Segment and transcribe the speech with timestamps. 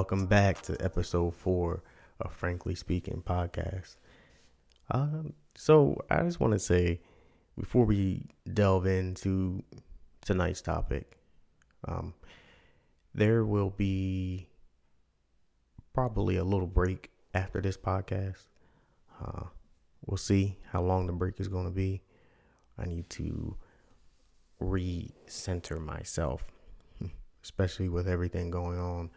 [0.00, 1.82] Welcome back to episode four
[2.20, 3.96] of Frankly Speaking podcast.
[4.90, 7.00] Um, so I just want to say
[7.58, 9.62] before we delve into
[10.24, 11.18] tonight's topic,
[11.86, 12.14] um,
[13.14, 14.48] there will be
[15.92, 18.44] probably a little break after this podcast.
[19.22, 19.44] Uh,
[20.06, 22.00] we'll see how long the break is going to be.
[22.78, 23.54] I need to
[24.62, 26.42] recenter myself,
[27.44, 29.10] especially with everything going on.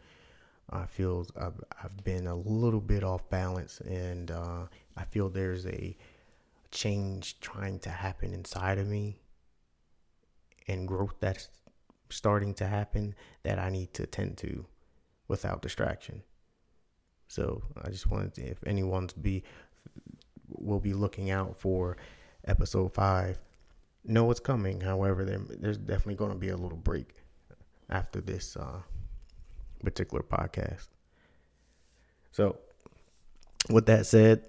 [0.73, 4.65] I feel I've, I've been a little bit off balance, and uh,
[4.97, 5.95] I feel there's a
[6.71, 9.21] change trying to happen inside of me
[10.67, 11.49] and growth that's
[12.09, 14.65] starting to happen that I need to tend to
[15.27, 16.23] without distraction.
[17.27, 19.43] So I just wanted to, if anyone's be
[20.49, 21.97] will be looking out for
[22.45, 23.39] episode five,
[24.05, 24.81] know what's coming.
[24.81, 27.15] However, there, there's definitely going to be a little break
[27.89, 28.81] after this uh,
[29.83, 30.87] particular podcast.
[32.31, 32.57] So,
[33.69, 34.47] with that said,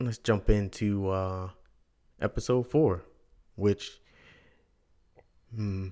[0.00, 1.48] let's jump into uh,
[2.20, 3.02] episode four,
[3.56, 4.00] which,
[5.54, 5.88] hmm,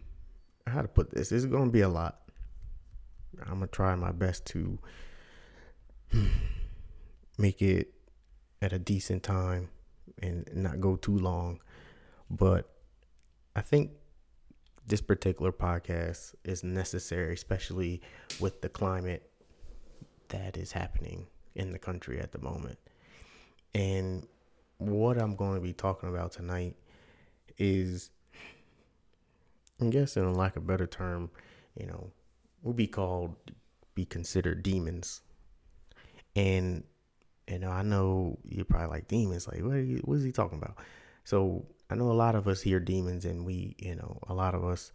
[0.67, 1.31] how to put this?
[1.31, 2.19] This is going to be a lot.
[3.41, 4.79] I'm gonna try my best to
[7.39, 7.95] make it
[8.61, 9.71] at a decent time
[10.21, 11.61] and not go too long.
[12.31, 12.71] But
[13.57, 13.93] I think
[14.87, 18.03] this particular podcast is necessary, especially
[18.41, 19.31] with the climate
[20.29, 22.79] that is happening in the country at the moment.
[23.75, 24.27] And
[24.79, 26.77] what I'm going to be talking about tonight
[27.59, 28.11] is,
[29.81, 31.31] I guess, in a lack of better term,
[31.79, 32.11] you know,
[32.63, 33.37] will be called,
[33.95, 35.21] be considered demons.
[36.35, 36.85] And,
[37.59, 40.77] know, I know you're probably like demons, like, what, you, what is he talking about?
[41.25, 44.55] So I know a lot of us hear demons, and we, you know, a lot
[44.55, 44.93] of us,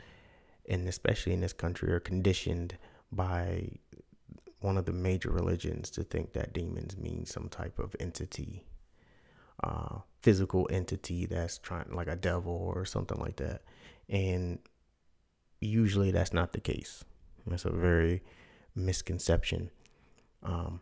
[0.68, 2.76] and especially in this country, are conditioned
[3.12, 3.70] by
[4.62, 8.66] one of the major religions to think that demons mean some type of entity,
[9.64, 13.62] uh, physical entity that's trying, like a devil or something like that.
[14.10, 14.58] And
[15.62, 17.06] usually that's not the case.
[17.46, 18.24] That's a very
[18.76, 19.70] misconception.
[20.42, 20.82] Um,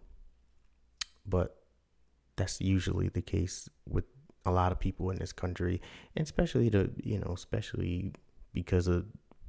[1.26, 1.58] but
[2.38, 4.06] that's usually the case with
[4.46, 5.82] a lot of people in this country,
[6.16, 8.12] and especially the you know, especially
[8.54, 9.06] because of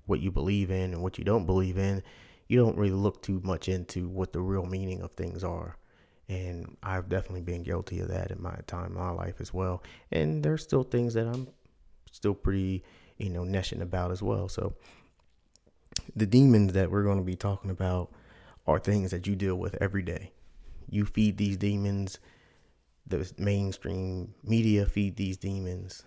[0.07, 2.03] what you believe in and what you don't believe in,
[2.49, 5.77] you don't really look too much into what the real meaning of things are.
[6.29, 9.83] And I've definitely been guilty of that in my time, my life as well.
[10.11, 11.49] And there's still things that I'm
[12.11, 12.83] still pretty,
[13.17, 14.49] you know, neshing about as well.
[14.49, 14.75] So
[16.15, 18.11] the demons that we're going to be talking about
[18.67, 20.33] are things that you deal with every day.
[20.89, 22.19] You feed these demons
[23.07, 26.05] the mainstream media feed these demons,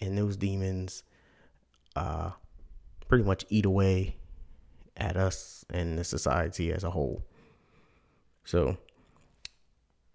[0.00, 1.02] and those demons
[1.96, 2.30] uh,
[3.08, 4.16] pretty much eat away
[4.96, 7.24] at us and the society as a whole.
[8.44, 8.76] So,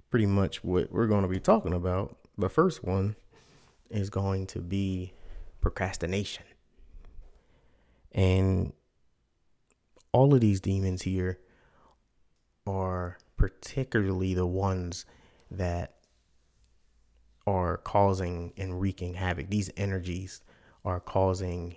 [0.09, 3.15] pretty much what we're going to be talking about, the first one
[3.89, 5.13] is going to be
[5.61, 6.45] procrastination.
[8.11, 8.73] And
[10.11, 11.39] all of these demons here
[12.65, 15.05] are particularly the ones
[15.51, 15.98] that
[17.49, 19.49] are causing and wreaking havoc.
[19.49, 20.41] These energies
[20.85, 21.75] are causing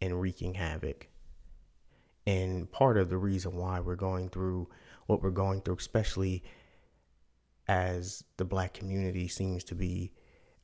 [0.00, 1.08] and wreaking havoc.
[2.26, 4.68] And part of the reason why we're going through
[5.06, 6.42] what we're going through, especially
[7.68, 10.12] as the black community seems to be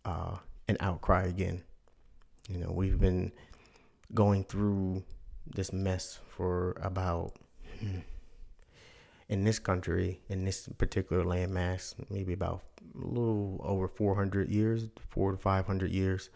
[0.05, 0.37] uh,
[0.69, 1.63] an outcry again.
[2.49, 3.31] You know, we've been
[4.15, 5.05] going through
[5.55, 7.37] this mess for about.
[7.81, 7.99] Hmm,
[9.29, 12.63] in this country, in this particular landmass, maybe about
[12.95, 16.31] a little over 400 years, four to 500 years.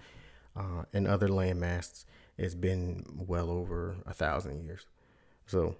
[0.55, 2.05] Uh, in other landmasses,
[2.37, 4.87] it's been well over a thousand years.
[5.47, 5.77] So,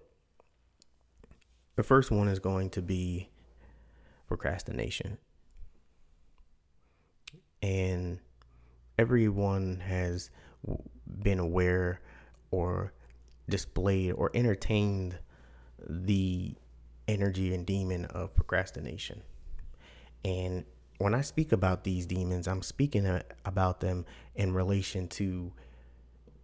[1.77, 3.29] the first one is going to be
[4.29, 5.19] procrastination.
[7.63, 8.19] And
[8.99, 10.31] everyone has
[11.23, 12.01] been aware
[12.51, 12.93] or
[13.49, 15.19] displayed or entertained
[15.87, 16.55] the
[17.13, 19.23] energy and demon of procrastination.
[20.25, 20.65] And
[20.99, 25.53] when I speak about these demons, I'm speaking about them in relation to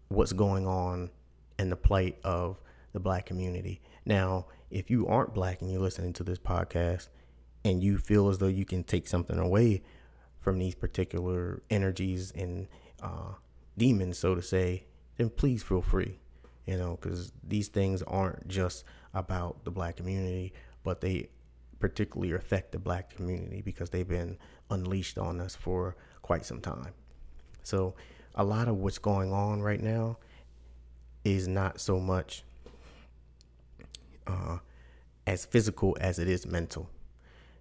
[0.09, 1.11] what's going on
[1.59, 2.61] in the plight of
[2.93, 3.81] the black community.
[4.05, 7.09] Now, if you aren't black and you're listening to this podcast
[7.65, 9.83] and you feel as though you can take something away
[10.41, 12.69] from these particular energies and
[13.03, 13.33] uh,
[13.77, 14.85] demons, so to say,
[15.17, 16.19] then please feel free.
[16.67, 20.53] You know, because these things aren't just about the black community,
[20.85, 21.29] but they
[21.81, 24.37] particularly affect the black community because they've been
[24.71, 26.93] unleashed on us for quite some time.
[27.63, 27.95] So,
[28.35, 30.19] a lot of what's going on right now
[31.25, 32.45] is not so much
[34.27, 34.59] uh,
[35.27, 36.89] as physical as it is mental.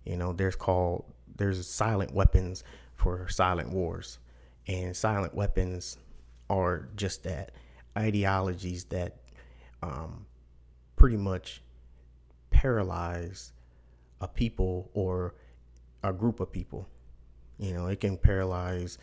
[0.05, 1.05] You know, there's called
[1.35, 2.63] there's silent weapons
[2.95, 4.19] for silent wars,
[4.67, 5.97] and silent weapons
[6.49, 7.51] are just that
[7.97, 9.17] ideologies that
[9.81, 10.25] um,
[10.97, 11.61] pretty much
[12.49, 13.53] paralyze
[14.19, 15.35] a people or
[16.03, 16.87] a group of people.
[17.59, 18.97] You know, it can paralyze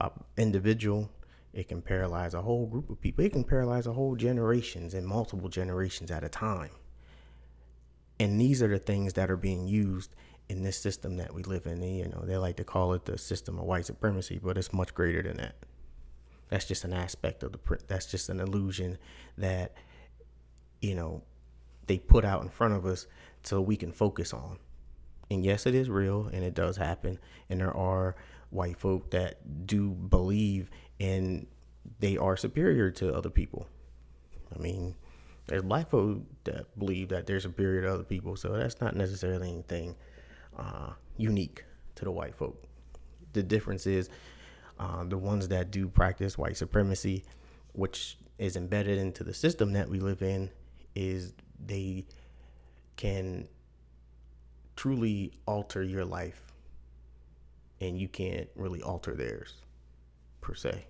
[0.00, 1.10] an individual.
[1.52, 3.24] It can paralyze a whole group of people.
[3.24, 6.70] It can paralyze a whole generations and multiple generations at a time.
[8.18, 10.14] And these are the things that are being used
[10.48, 11.82] in this system that we live in.
[11.82, 14.72] And, you know, they like to call it the system of white supremacy, but it's
[14.72, 15.56] much greater than that.
[16.48, 17.58] That's just an aspect of the.
[17.58, 17.84] print.
[17.88, 18.98] That's just an illusion
[19.38, 19.74] that,
[20.80, 21.22] you know,
[21.86, 23.06] they put out in front of us
[23.42, 24.58] so we can focus on.
[25.30, 27.18] And yes, it is real and it does happen.
[27.48, 28.16] And there are
[28.50, 31.46] white folk that do believe in
[31.98, 33.66] they are superior to other people.
[34.54, 34.94] I mean,
[35.46, 38.36] there's black folk that believe that they're superior to other people.
[38.36, 39.96] So that's not necessarily anything
[40.58, 41.64] uh, unique
[41.96, 42.62] to the white folk.
[43.32, 44.10] The difference is
[44.78, 47.24] uh, the ones that do practice white supremacy,
[47.72, 50.50] which is embedded into the system that we live in,
[50.94, 51.32] is
[51.66, 52.04] they
[52.96, 53.48] can
[54.76, 56.52] truly alter your life
[57.80, 59.54] and you can't really alter theirs
[60.40, 60.86] per se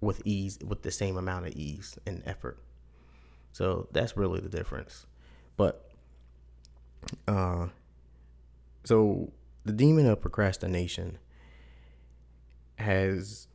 [0.00, 2.58] with ease with the same amount of ease and effort.
[3.52, 5.06] So that's really the difference.
[5.56, 5.90] But
[7.26, 7.68] uh
[8.84, 9.32] so
[9.64, 11.18] the demon of procrastination
[12.78, 13.48] has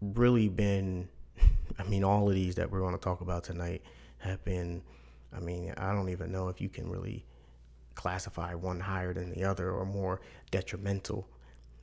[0.00, 1.08] really been
[1.78, 3.82] i mean all of these that we're going to talk about tonight
[4.18, 4.82] have been
[5.34, 7.24] I mean, I don't even know if you can really
[7.94, 10.20] classify one higher than the other or more
[10.50, 11.28] detrimental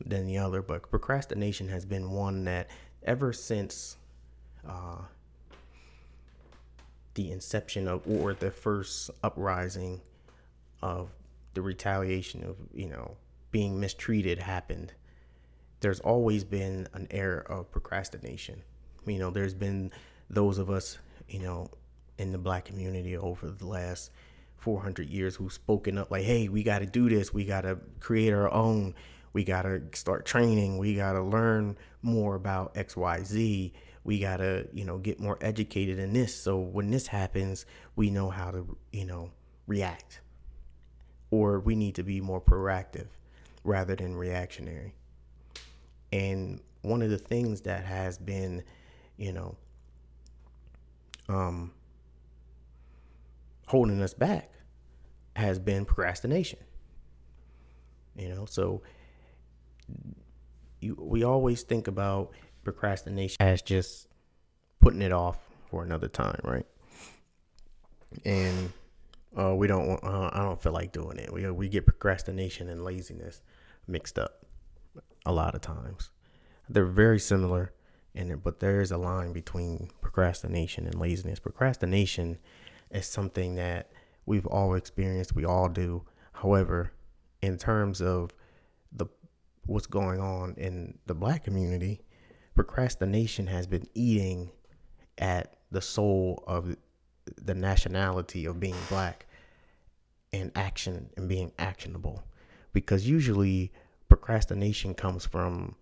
[0.06, 0.62] than the other.
[0.62, 2.70] But procrastination has been one that
[3.04, 3.98] ever since
[4.68, 5.02] uh,
[7.14, 10.02] the inception of or the first uprising
[10.82, 11.10] of
[11.54, 13.18] the retaliation of you know
[13.52, 14.94] being mistreated happened
[15.82, 18.62] there's always been an era of procrastination
[19.06, 19.92] you know there's been
[20.30, 21.68] those of us you know
[22.20, 24.12] in the black community over the last
[24.58, 27.34] 400 years who've spoken up like, hey, we got to do this.
[27.34, 28.94] We got to create our own.
[29.32, 30.78] We got to start training.
[30.78, 33.72] We got to learn more about XYZ.
[34.04, 36.36] We got to, you know, get more educated in this.
[36.36, 39.32] So when this happens, we know how to, you know,
[39.68, 40.20] react.
[41.32, 43.08] Or we need to be more proactive
[43.64, 44.96] rather than reactionary.
[46.12, 48.64] And one of the things that has been,
[49.18, 49.56] you know,
[51.28, 51.72] um,
[53.70, 54.52] holding us back
[55.36, 56.58] has been procrastination.
[58.16, 58.82] You know, so
[60.80, 62.32] you, we always think about
[62.64, 64.08] procrastination as just
[64.82, 65.38] putting it off
[65.70, 66.66] for another time, right?
[68.26, 68.74] And
[69.40, 71.32] uh, we don't want, uh, I don't feel like doing it.
[71.32, 73.42] We, we get procrastination and laziness
[73.88, 74.48] mixed up
[75.28, 76.10] a lot of times.
[76.68, 77.72] They're very similar,
[78.16, 81.40] and but there is a line between procrastination and laziness.
[81.40, 82.40] Procrastination
[82.92, 83.92] is something that
[84.26, 86.04] we've all experienced, we all do.
[86.34, 86.92] However,
[87.42, 88.32] in terms of
[88.92, 89.06] the
[89.66, 92.02] what's going on in the black community,
[92.56, 94.52] procrastination has been eating
[95.18, 96.76] at the soul of
[97.38, 99.28] the nationality of being black
[100.34, 102.24] and action and being actionable
[102.74, 103.72] because usually
[104.08, 105.76] procrastination comes from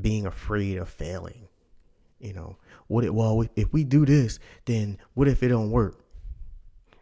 [0.00, 1.46] being afraid of failing
[2.22, 6.04] you know, what it well if we do this, then what if it don't work?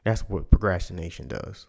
[0.04, 1.66] That's what procrastination does.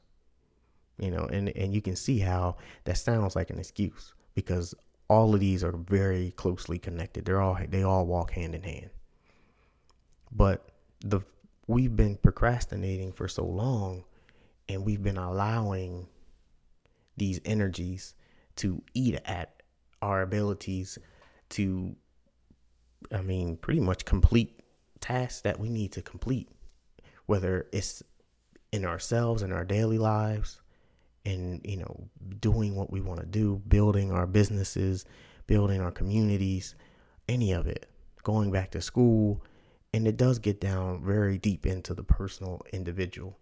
[0.97, 4.73] You know, and and you can see how that sounds like an excuse because
[5.09, 7.25] all of these are very closely connected.
[7.25, 8.89] They're all they all walk hand in hand.
[10.31, 10.69] But
[11.01, 11.21] the
[11.67, 14.05] we've been procrastinating for so long
[14.69, 16.07] and we've been allowing
[17.17, 18.13] these energies
[18.57, 19.61] to eat at
[20.01, 20.97] our abilities
[21.49, 21.95] to
[23.11, 24.59] I mean, pretty much complete
[24.99, 26.49] tasks that we need to complete,
[27.25, 28.03] whether it's
[28.71, 30.61] in ourselves in our daily lives
[31.25, 35.05] and you know doing what we want to do building our businesses
[35.45, 36.73] building our communities
[37.27, 37.87] any of it
[38.23, 39.43] going back to school
[39.93, 43.37] and it does get down very deep into the personal individual.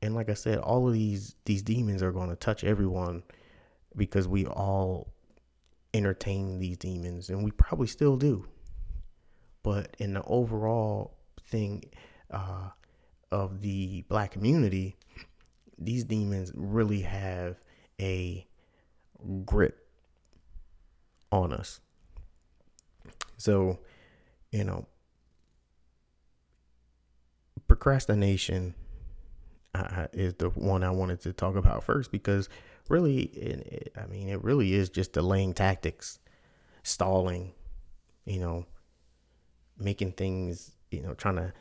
[0.00, 3.22] And like i said all of these these demons are going to touch everyone
[3.96, 5.12] because we all
[5.94, 8.46] entertain these demons, and we probably still do.
[9.62, 11.14] But in the overall
[11.46, 11.84] thing
[12.30, 12.70] uh,
[13.30, 14.96] of the black community,
[15.78, 17.56] these demons really have
[18.00, 18.46] a
[19.44, 19.86] grip
[21.30, 21.80] on us.
[23.36, 23.80] So,
[24.50, 24.86] you know,
[27.66, 28.74] procrastination
[29.74, 32.48] uh, is the one I wanted to talk about first because
[32.88, 36.18] really, it, it, I mean, it really is just delaying tactics,
[36.82, 37.52] stalling,
[38.24, 38.66] you know,
[39.78, 41.52] making things, you know, trying to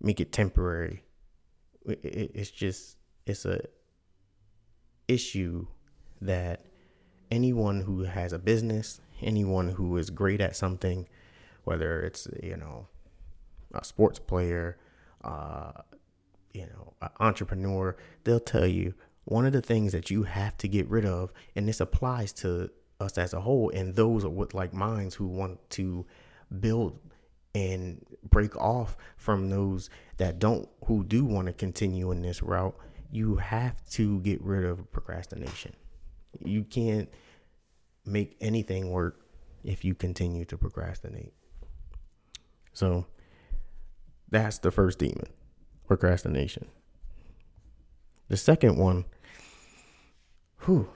[0.00, 1.02] make it temporary.
[1.86, 3.60] It, it's just, it's a
[5.08, 5.66] issue
[6.20, 6.64] that
[7.30, 11.08] anyone who has a business, anyone who is great at something,
[11.64, 12.86] whether it's, you know,
[13.74, 14.78] a sports player,
[15.24, 15.72] uh,
[16.52, 20.68] you know, an entrepreneur, they'll tell you one of the things that you have to
[20.68, 24.54] get rid of, and this applies to us as a whole, and those are with
[24.54, 26.06] like minds who want to
[26.60, 26.98] build
[27.54, 32.76] and break off from those that don't, who do want to continue in this route.
[33.10, 35.74] You have to get rid of procrastination.
[36.44, 37.08] You can't
[38.06, 39.20] make anything work
[39.64, 41.32] if you continue to procrastinate.
[42.72, 43.06] So
[44.30, 45.26] that's the first demon
[45.86, 46.68] procrastination.
[48.30, 49.06] The second one,
[50.60, 50.88] whew,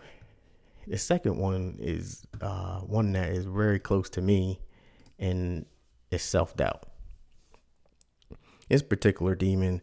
[0.87, 4.61] the second one is uh, one that is very close to me
[5.19, 5.67] and
[6.13, 6.85] is self doubt.
[8.69, 9.83] This particular demon,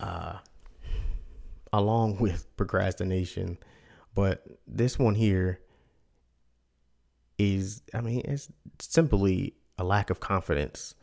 [0.00, 0.38] uh,
[1.74, 3.58] along with procrastination,
[4.14, 5.60] but this one here
[7.36, 10.94] is, I mean, it's simply a lack of confidence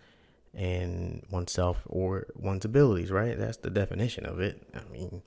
[0.58, 3.38] and oneself or one's abilities, right?
[3.38, 4.68] That's the definition of it.
[4.74, 5.22] I mean,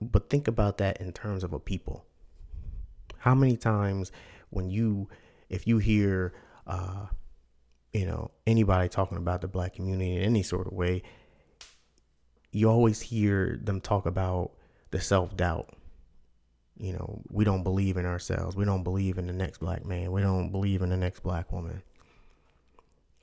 [0.00, 2.06] but think about that in terms of a people.
[3.18, 4.12] How many times
[4.50, 5.08] when you,
[5.48, 6.32] if you hear,
[6.66, 7.06] uh,
[7.92, 11.02] you know, anybody talking about the black community in any sort of way,
[12.52, 14.52] you always hear them talk about
[14.92, 15.74] the self doubt.
[16.76, 18.54] You know, we don't believe in ourselves.
[18.54, 20.12] We don't believe in the next black man.
[20.12, 21.82] We don't believe in the next black woman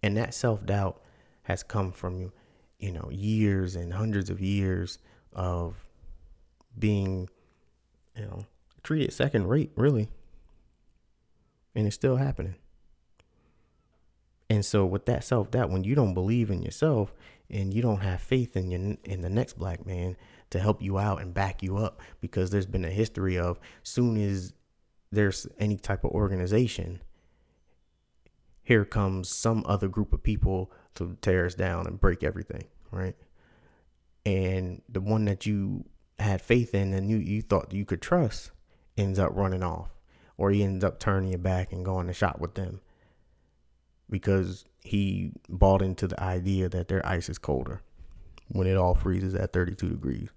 [0.04, 1.02] and that self doubt
[1.44, 2.32] has come from,
[2.80, 5.00] you know, years and hundreds of years
[5.34, 5.76] of
[6.78, 7.30] being,
[8.16, 8.46] you know,
[8.84, 10.10] treated second rate, really.
[11.76, 12.56] And it's still happening.
[14.50, 17.14] And so with that self doubt, when you don't believe in yourself
[17.50, 20.18] and you don't have faith in your in the next black man
[20.50, 24.18] to help you out and back you up, because there's been a history of soon
[24.18, 24.54] as
[25.12, 27.02] there's any type of organization,
[28.64, 33.16] here comes some other group of people to tear us down and break everything, right?
[34.26, 35.86] And the one that you
[36.20, 38.52] had faith in and you, you thought you could trust
[38.98, 39.90] ends up running off,
[40.38, 42.82] or he ends up turning your back and going to shop with them
[44.10, 47.82] because he bought into the idea that their ice is colder
[48.50, 50.30] when it all freezes at 32 degrees.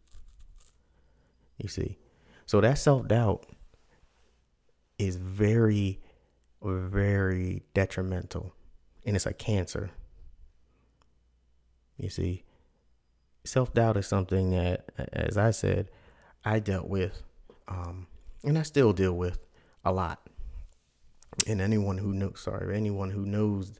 [1.59, 1.99] You see,
[2.47, 3.47] so that self doubt
[4.99, 6.01] is very
[6.65, 8.55] very detrimental
[9.05, 9.91] and it's a cancer.
[11.99, 12.45] You see,
[13.45, 15.91] self doubt is something that, as I said,
[16.45, 17.23] I dealt with,
[17.69, 18.07] um,
[18.43, 19.39] and I still deal with
[19.85, 20.29] a lot.
[21.47, 23.79] And anyone who knows, sorry, anyone who knows,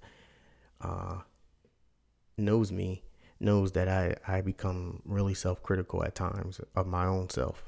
[0.81, 1.19] uh,
[2.37, 3.03] knows me,
[3.41, 7.65] knows that I I become really self critical at times of my own self,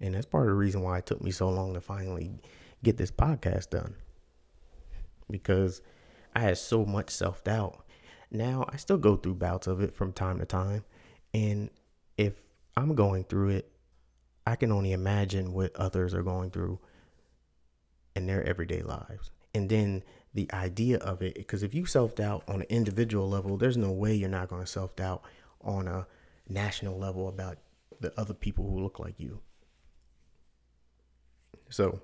[0.00, 2.32] and that's part of the reason why it took me so long to finally
[2.82, 3.94] get this podcast done
[5.30, 5.82] because
[6.34, 7.84] I had so much self doubt.
[8.30, 10.84] Now I still go through bouts of it from time to time.
[11.34, 11.70] And
[12.16, 12.34] if
[12.76, 13.72] I'm going through it,
[14.46, 16.78] I can only imagine what others are going through
[18.16, 19.30] in their everyday lives.
[19.54, 20.02] And then
[20.34, 23.90] the idea of it, because if you self doubt on an individual level, there's no
[23.90, 25.22] way you're not going to self doubt
[25.62, 26.06] on a
[26.48, 27.58] national level about
[28.00, 29.40] the other people who look like you.
[31.68, 32.00] So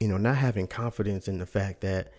[0.00, 2.12] you know, not having confidence in the fact that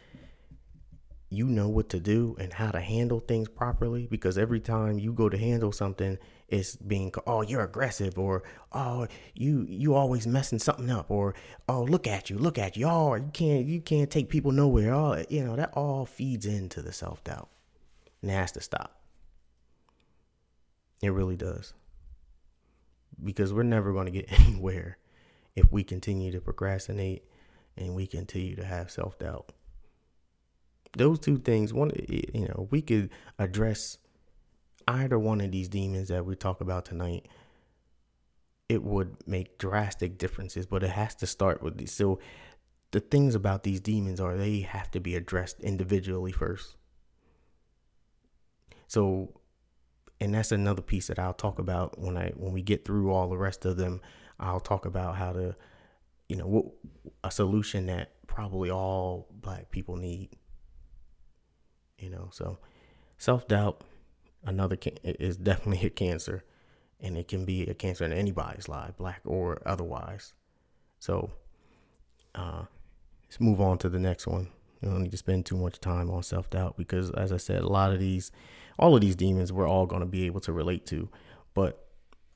[1.30, 5.12] you know what to do and how to handle things properly because every time you
[5.12, 6.18] go to handle something
[6.48, 11.36] it's being oh you're aggressive or oh you you always messing something up or
[11.68, 14.94] oh look at you look at you oh you can't you can't take people nowhere
[14.94, 17.50] oh you know that all feeds into the self-doubt
[18.22, 19.00] and it has to stop.
[21.02, 21.74] It really does.
[23.24, 24.98] Because we're never going to get anywhere
[25.56, 27.24] if we continue to procrastinate
[27.78, 29.52] and we continue to have self doubt.
[30.98, 33.98] Those two things, one, you know, we could address
[34.88, 37.28] either one of these demons that we talk about tonight.
[38.70, 41.92] It would make drastic differences, but it has to start with these.
[41.92, 42.20] So,
[42.92, 46.78] the things about these demons are they have to be addressed individually first.
[48.88, 49.42] So,
[50.22, 53.30] and that's another piece that I'll talk about when I when we get through all
[53.30, 54.02] the rest of them.
[54.40, 55.56] I'll talk about how to
[56.30, 56.74] you know,
[57.24, 60.30] a solution that probably all black people need.
[61.98, 62.60] You know, so
[63.18, 63.84] self doubt
[64.46, 66.44] another can- is definitely a cancer,
[67.00, 70.34] and it can be a cancer in anybody's life, black or otherwise.
[71.00, 71.32] So,
[72.36, 72.64] uh,
[73.26, 74.50] let's move on to the next one.
[74.82, 77.62] You don't need to spend too much time on self doubt because, as I said,
[77.62, 78.32] a lot of these,
[78.78, 81.10] all of these demons, we're all going to be able to relate to.
[81.54, 81.88] But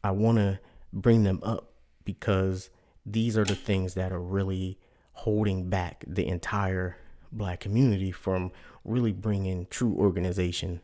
[0.04, 0.60] I want to
[0.92, 2.72] bring them up because
[3.06, 4.80] these are the things that are really
[5.14, 6.98] holding back the entire
[7.32, 8.52] black community from
[8.84, 10.82] really bringing true organization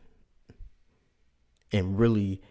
[1.72, 2.42] and really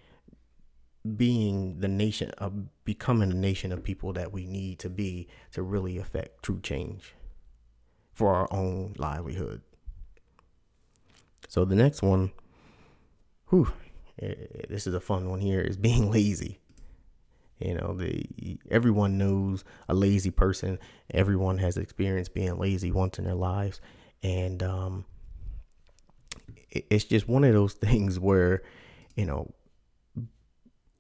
[1.17, 5.63] being the nation of becoming a nation of people that we need to be to
[5.63, 7.15] really affect true change
[8.13, 9.61] for our own livelihood.
[11.49, 12.33] So the next one,
[13.51, 13.73] whew,
[14.21, 14.35] eh,
[14.69, 16.61] this is a fun one here, is being lazy.
[17.59, 20.79] You know, the everyone knows a lazy person.
[21.13, 23.81] Everyone has experienced being lazy once in their lives,
[24.23, 25.05] and um,
[26.71, 28.63] it, it's just one of those things where,
[29.15, 29.53] you know,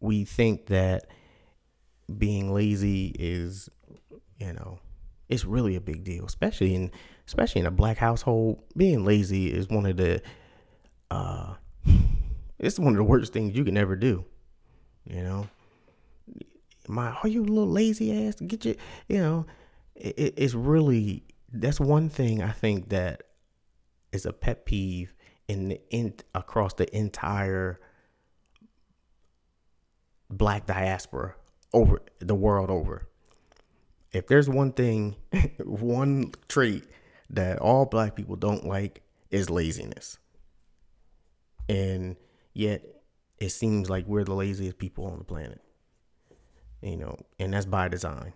[0.00, 1.06] we think that
[2.16, 3.68] being lazy is,
[4.38, 4.78] you know,
[5.28, 6.90] it's really a big deal, especially in
[7.26, 8.62] especially in a black household.
[8.76, 10.22] Being lazy is one of the
[11.10, 11.54] uh,
[12.58, 14.24] it's one of the worst things you can ever do.
[15.04, 15.48] You know,
[16.88, 18.36] my are you a little lazy ass?
[18.36, 18.74] Get your
[19.08, 19.46] you know,
[19.94, 23.22] it, it's really that's one thing I think that
[24.12, 25.14] is a pet peeve
[25.48, 27.80] in the in across the entire
[30.30, 31.34] black diaspora
[31.72, 33.08] over the world over.
[34.12, 35.16] If there's one thing,
[35.64, 36.84] one trait
[37.30, 40.18] that all black people don't like is laziness.
[41.68, 42.16] And
[42.54, 42.84] yet
[43.38, 45.60] it seems like we're the laziest people on the planet
[46.86, 48.32] you know, and that's by design,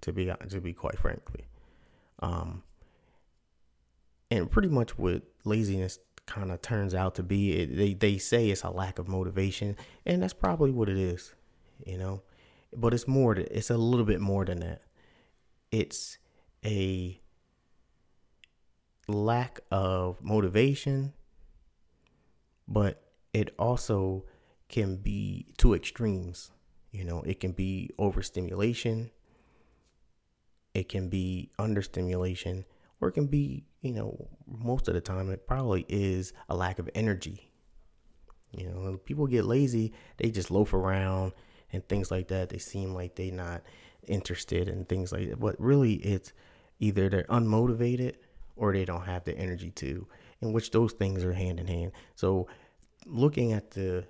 [0.00, 1.46] to be to be quite frankly.
[2.18, 2.64] Um,
[4.30, 8.50] and pretty much what laziness kind of turns out to be, it, they they say
[8.50, 11.34] it's a lack of motivation, and that's probably what it is,
[11.86, 12.22] you know.
[12.76, 13.34] But it's more.
[13.36, 14.82] It's a little bit more than that.
[15.70, 16.18] It's
[16.64, 17.20] a
[19.06, 21.12] lack of motivation,
[22.66, 23.00] but
[23.32, 24.24] it also
[24.68, 26.50] can be two extremes
[26.92, 29.10] you know, it can be overstimulation,
[30.74, 32.64] it can be understimulation,
[33.00, 36.78] or it can be, you know, most of the time it probably is a lack
[36.78, 37.50] of energy.
[38.56, 41.32] You know, when people get lazy, they just loaf around
[41.72, 42.50] and things like that.
[42.50, 43.62] They seem like they're not
[44.06, 45.40] interested in things like that.
[45.40, 46.32] But really, it's
[46.78, 48.16] either they're unmotivated
[48.56, 50.06] or they don't have the energy to,
[50.42, 51.92] in which those things are hand in hand.
[52.14, 52.46] So,
[53.06, 54.04] looking at the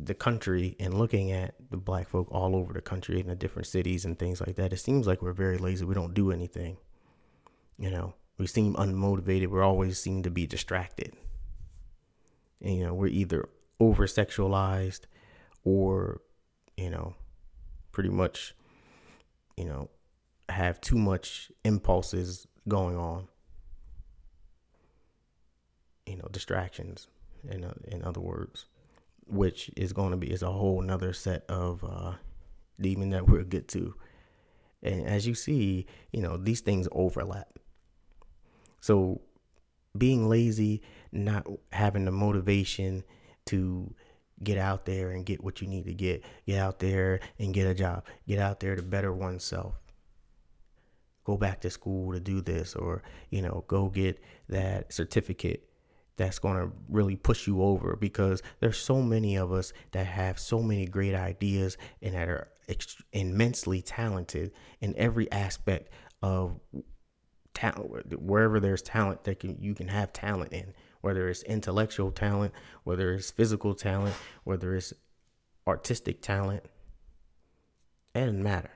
[0.00, 3.66] the country and looking at the black folk all over the country in the different
[3.66, 5.84] cities and things like that, it seems like we're very lazy.
[5.84, 6.76] We don't do anything.
[7.78, 9.48] You know, we seem unmotivated.
[9.48, 11.14] We always seem to be distracted.
[12.60, 15.02] And, you know, we're either over sexualized
[15.64, 16.20] or,
[16.76, 17.14] you know,
[17.92, 18.54] pretty much,
[19.56, 19.90] you know,
[20.48, 23.28] have too much impulses going on.
[26.06, 27.08] You know, distractions,
[27.48, 28.66] in, uh, in other words
[29.26, 32.12] which is going to be is a whole nother set of uh,
[32.80, 33.94] demon that we'll get to.
[34.82, 37.58] And as you see, you know these things overlap.
[38.80, 39.22] So
[39.96, 40.82] being lazy,
[41.12, 43.04] not having the motivation
[43.46, 43.94] to
[44.42, 47.66] get out there and get what you need to get, get out there and get
[47.66, 49.74] a job, get out there to better oneself.
[51.24, 55.66] Go back to school to do this, or you know, go get that certificate
[56.16, 60.38] that's going to really push you over because there's so many of us that have
[60.38, 65.90] so many great ideas and that are ex- immensely talented in every aspect
[66.22, 66.58] of
[67.52, 70.72] talent wherever there's talent that can you can have talent in
[71.02, 74.92] whether it's intellectual talent whether it's physical talent whether it's
[75.68, 76.64] artistic talent
[78.14, 78.70] it doesn't matter.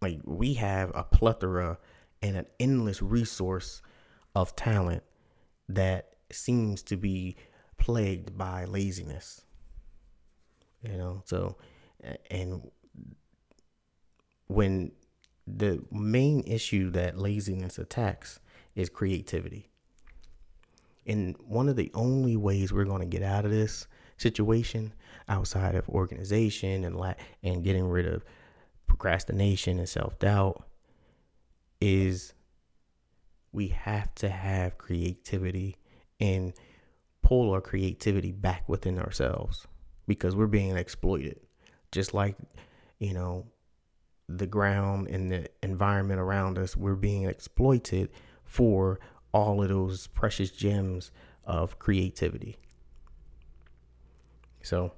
[0.00, 1.78] Like we have a plethora
[2.22, 3.82] and an endless resource
[4.34, 5.02] of talent
[5.68, 7.36] that seems to be
[7.78, 9.42] plagued by laziness.
[10.82, 11.56] You know, so
[12.30, 12.70] and
[14.46, 14.92] when
[15.46, 18.40] the main issue that laziness attacks
[18.74, 19.68] is creativity.
[21.06, 24.92] And one of the only ways we're going to get out of this situation
[25.28, 28.24] outside of organization and la- and getting rid of
[28.86, 30.62] procrastination and self-doubt
[31.80, 32.34] is
[33.52, 35.76] we have to have creativity
[36.20, 36.52] and
[37.22, 39.66] pull our creativity back within ourselves
[40.06, 41.40] because we're being exploited.
[41.92, 42.36] Just like,
[42.98, 43.46] you know,
[44.28, 48.10] the ground and the environment around us, we're being exploited
[48.44, 49.00] for
[49.32, 51.10] all of those precious gems
[51.44, 52.56] of creativity.
[54.62, 54.92] So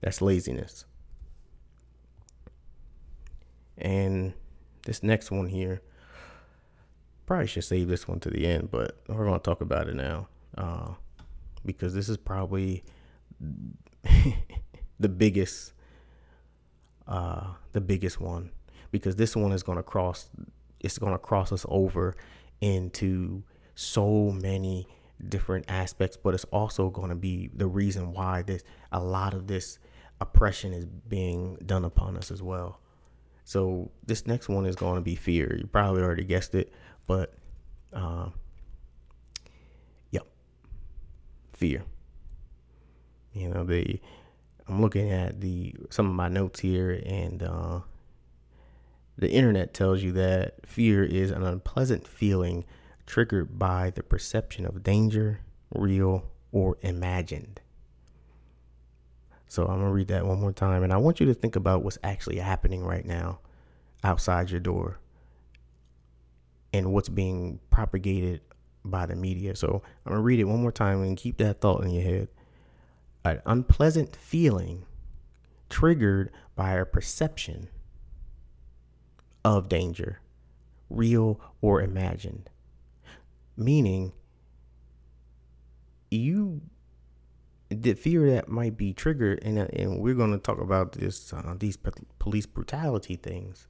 [0.00, 0.84] that's laziness.
[3.78, 4.34] And
[4.84, 5.80] this next one here,
[7.24, 9.94] probably should save this one to the end, but we're going to talk about it
[9.94, 10.88] now uh,
[11.64, 12.84] because this is probably
[15.00, 15.72] the biggest,
[17.06, 18.50] uh, the biggest one
[18.90, 20.28] because this one is to cross,
[20.80, 22.16] it's to cross us over
[22.60, 23.42] into
[23.74, 24.86] so many
[25.28, 29.78] different aspects, but it's also to be the reason why this a lot of this
[30.20, 32.80] oppression is being done upon us as well.
[33.44, 35.56] So this next one is going to be fear.
[35.58, 36.72] You probably already guessed it,
[37.06, 37.34] but
[37.92, 38.34] um,
[41.60, 41.84] fear.
[43.34, 44.00] You know the
[44.66, 47.80] I'm looking at the some of my notes here, and uh,
[49.18, 52.64] the internet tells you that fear is an unpleasant feeling
[53.04, 55.40] triggered by the perception of danger,
[55.74, 57.60] real or imagined.
[59.48, 60.84] So I'm going to read that one more time.
[60.84, 63.40] And I want you to think about what's actually happening right now
[64.04, 65.00] outside your door
[66.72, 68.40] and what's being propagated
[68.84, 69.54] by the media.
[69.56, 72.28] So I'm to read it one more time and keep that thought in your head.
[73.24, 74.86] An unpleasant feeling
[75.68, 77.68] triggered by a perception
[79.44, 80.20] of danger,
[80.88, 82.50] real or imagined.
[83.56, 84.12] Meaning,
[86.10, 86.62] you
[87.68, 91.54] the fear that might be triggered, and and we're going to talk about this uh,
[91.58, 91.78] these
[92.18, 93.68] police brutality things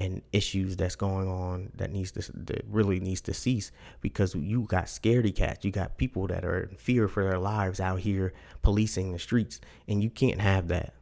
[0.00, 4.62] and issues that's going on that needs to that really needs to cease because you
[4.62, 8.32] got scaredy cats, you got people that are in fear for their lives out here
[8.62, 10.94] policing the streets, and you can't have that.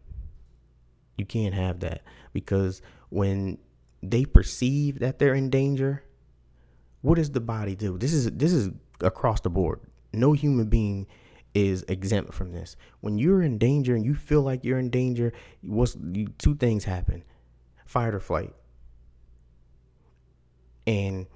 [1.18, 3.58] You can't have that because when
[4.02, 6.02] they perceive that they're in danger,
[7.02, 7.98] what does the body do?
[7.98, 9.80] This is this is across the board.
[10.12, 11.06] No human being
[11.54, 12.76] is exempt from this.
[13.00, 15.32] When you're in danger and you feel like you're in danger,
[15.62, 15.96] what's
[16.38, 17.24] two things happen:
[17.84, 18.54] fight or flight.
[20.86, 21.26] And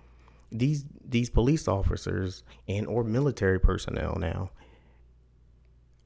[0.52, 4.50] these these police officers and or military personnel now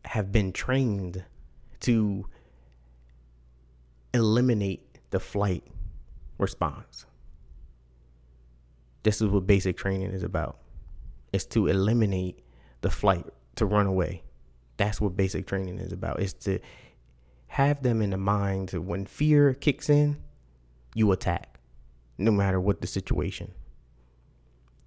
[0.04, 1.24] have been trained
[1.80, 2.26] to
[4.12, 5.64] eliminate the flight
[6.38, 7.07] response.
[9.02, 10.59] This is what basic training is about.
[11.33, 12.40] It's to eliminate
[12.80, 13.26] the flight
[13.57, 14.22] to run away.
[14.76, 16.20] That's what basic training is about.
[16.20, 16.59] Is to
[17.48, 20.16] have them in the mind to when fear kicks in,
[20.94, 21.53] you attack,
[22.18, 23.53] no matter what the situation.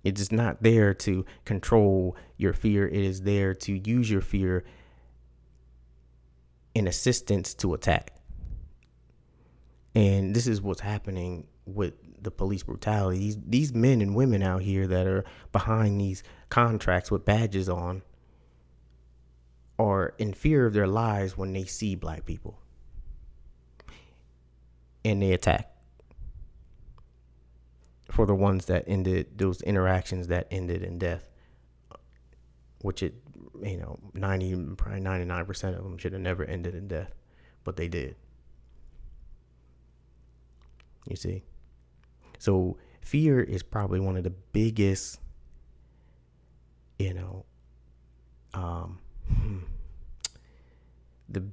[0.04, 2.88] It is not there to control your fear.
[2.88, 4.64] It is there to use your fear
[6.74, 8.14] in assistance to attack.
[9.96, 13.20] And this is what's happening with the police brutality.
[13.20, 18.04] These these men and women out here that are behind these contracts with badges on
[19.80, 22.60] are in fear of their lives when they see black people.
[25.04, 25.77] And they attack.
[28.12, 31.30] For the ones that ended those interactions that ended in death.
[32.82, 33.16] Which it
[33.62, 37.14] you know, ninety probably ninety nine percent of them should have never ended in death.
[37.64, 38.16] But they did.
[41.08, 41.44] You see?
[42.40, 45.20] So fear is probably one of the biggest,
[47.00, 47.46] you know,
[48.54, 49.60] um, hmm,
[51.30, 51.44] the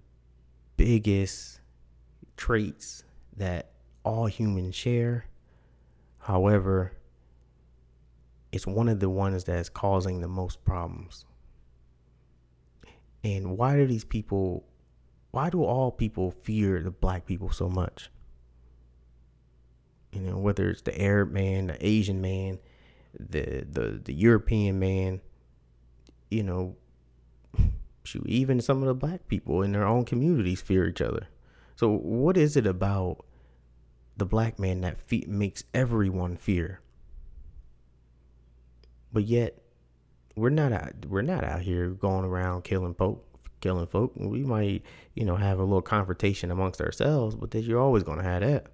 [0.77, 1.61] biggest
[2.37, 3.05] traits
[3.37, 3.71] that
[4.05, 5.27] all humans share.
[6.25, 6.93] However,
[8.51, 11.27] it's one of the ones that's causing the most problems.
[13.23, 14.65] And why do these people,
[15.33, 18.09] why do all people fear the black people so much?
[20.13, 22.59] You know, whether it's the Arab man, the Asian man,
[23.21, 25.21] the the the European man,
[26.31, 26.77] you know,
[28.05, 31.29] shoot, even some of the black people in their own communities fear each other.
[31.77, 33.27] So what is it about
[34.17, 36.81] the black man that fe- makes everyone fear?
[39.13, 39.63] But yet,
[40.37, 43.25] we're not out, we're not out here going around killing folk,
[43.61, 44.13] killing folk.
[44.17, 44.83] We might,
[45.15, 48.41] you know, have a little confrontation amongst ourselves, but that you're always going to have
[48.41, 48.67] that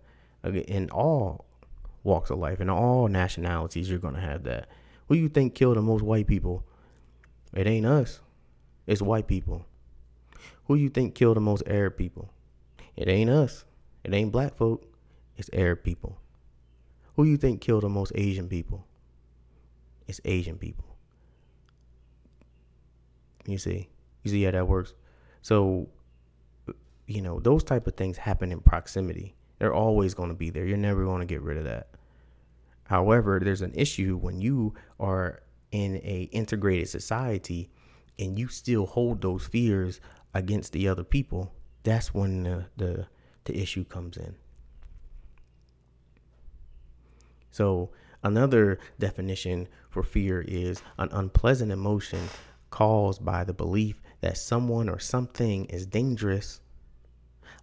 [0.45, 1.45] in all
[2.03, 4.69] walks of life, in all nationalities, you're gonna have that.
[5.09, 6.65] Who you think killed the most white people?
[7.55, 8.21] It ain't us.
[8.87, 9.67] It's white people.
[10.67, 12.33] Who you think killed the most Arab people?
[12.97, 13.65] It ain't us.
[14.05, 14.85] It ain't black folk.
[15.41, 16.21] It's Arab people.
[17.17, 18.87] Who you think killed the most Asian people?
[20.07, 20.85] It's Asian people.
[23.47, 23.89] You see?
[24.23, 24.93] You see how that works?
[25.41, 25.89] So,
[27.07, 29.35] you know, those type of things happen in proximity.
[29.59, 30.67] They're always going to be there.
[30.67, 31.89] You're never going to get rid of that.
[32.85, 37.71] However, there's an issue when you are in a integrated society
[38.19, 40.03] and you still hold those fears
[40.35, 41.51] against the other people,
[41.83, 43.07] that's when the the,
[43.45, 44.35] the issue comes in.
[47.51, 47.91] So
[48.23, 52.21] another definition for fear is an unpleasant emotion
[52.71, 56.61] caused by the belief that someone or something is dangerous,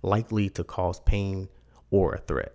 [0.02, 1.47] likely to cause pain
[1.89, 2.54] or a threat.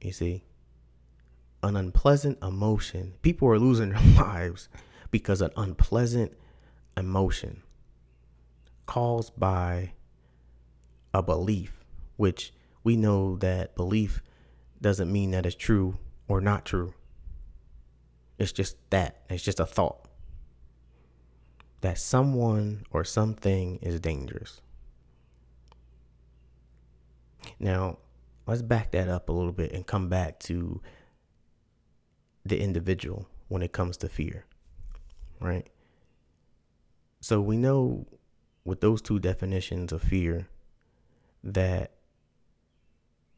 [0.00, 0.44] You see,
[1.62, 3.14] an unpleasant emotion.
[3.22, 4.68] People are losing their lives
[5.10, 6.32] because an unpleasant
[6.96, 7.62] emotion
[8.86, 9.92] caused by
[11.12, 11.75] a belief,
[12.16, 12.52] which
[12.82, 14.22] we know that belief
[14.80, 15.98] doesn't mean that it's true
[16.28, 16.94] or not true.
[18.38, 19.22] It's just that.
[19.30, 20.06] It's just a thought
[21.80, 24.60] that someone or something is dangerous.
[27.58, 27.98] Now,
[28.46, 30.80] let's back that up a little bit and come back to
[32.44, 34.46] the individual when it comes to fear,
[35.40, 35.68] right?
[37.20, 38.06] So we know
[38.64, 40.48] with those two definitions of fear
[41.42, 41.92] that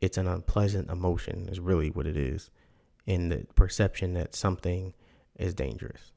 [0.01, 2.51] it's an unpleasant emotion, is really what it is,
[3.07, 4.95] in the perception that something
[5.37, 6.13] is dangerous.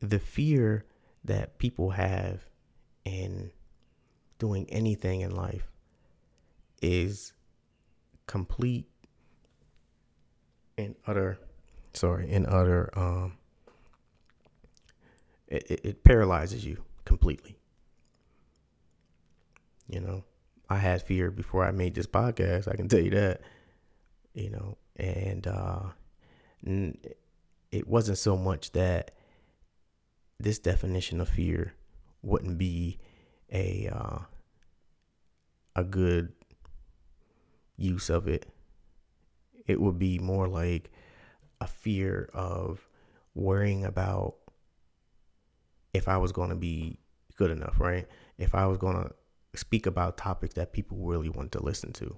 [0.00, 0.84] The fear
[1.24, 2.40] that people have
[3.04, 3.50] in
[4.38, 5.70] doing anything in life
[6.82, 7.32] is
[8.26, 8.86] complete
[10.76, 11.38] and utter
[11.92, 13.38] sorry and utter um
[15.46, 17.56] it, it, it paralyzes you completely
[19.88, 20.24] you know
[20.68, 23.40] i had fear before i made this podcast i can tell you that
[24.34, 25.82] you know and uh
[27.70, 29.10] it wasn't so much that
[30.38, 31.74] this definition of fear
[32.22, 32.98] wouldn't be
[33.52, 34.18] a uh,
[35.76, 36.32] a good
[37.76, 38.46] use of it.
[39.66, 40.90] It would be more like
[41.60, 42.86] a fear of
[43.34, 44.36] worrying about
[45.92, 46.98] if I was going to be
[47.36, 48.06] good enough, right?
[48.38, 49.10] If I was going to
[49.56, 52.16] speak about topics that people really want to listen to.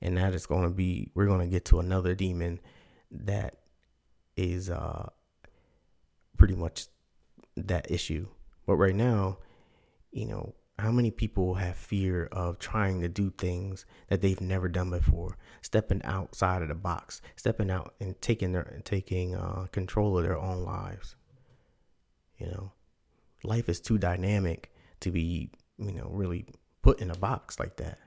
[0.00, 2.60] And that is going to be, we're going to get to another demon
[3.10, 3.56] that
[4.36, 5.08] is uh,
[6.36, 6.86] pretty much
[7.56, 8.26] that issue.
[8.66, 9.38] But right now,
[10.10, 14.68] you know, how many people have fear of trying to do things that they've never
[14.68, 20.18] done before stepping outside of the box stepping out and taking their taking uh, control
[20.18, 21.14] of their own lives
[22.38, 22.72] you know
[23.44, 26.46] life is too dynamic to be you know really
[26.82, 27.98] put in a box like that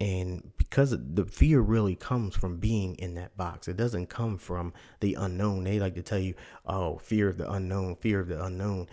[0.00, 4.72] and because the fear really comes from being in that box it doesn't come from
[5.00, 6.34] the unknown they like to tell you
[6.66, 8.86] oh fear of the unknown fear of the unknown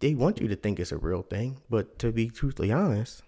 [0.00, 3.22] they want you to think it's a real thing, but to be truthfully honest,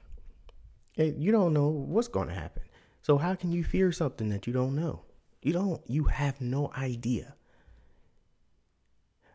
[0.97, 2.63] you don't know what's going to happen.
[3.03, 5.03] So how can you fear something that you don't know?
[5.43, 7.35] You don't you have no idea.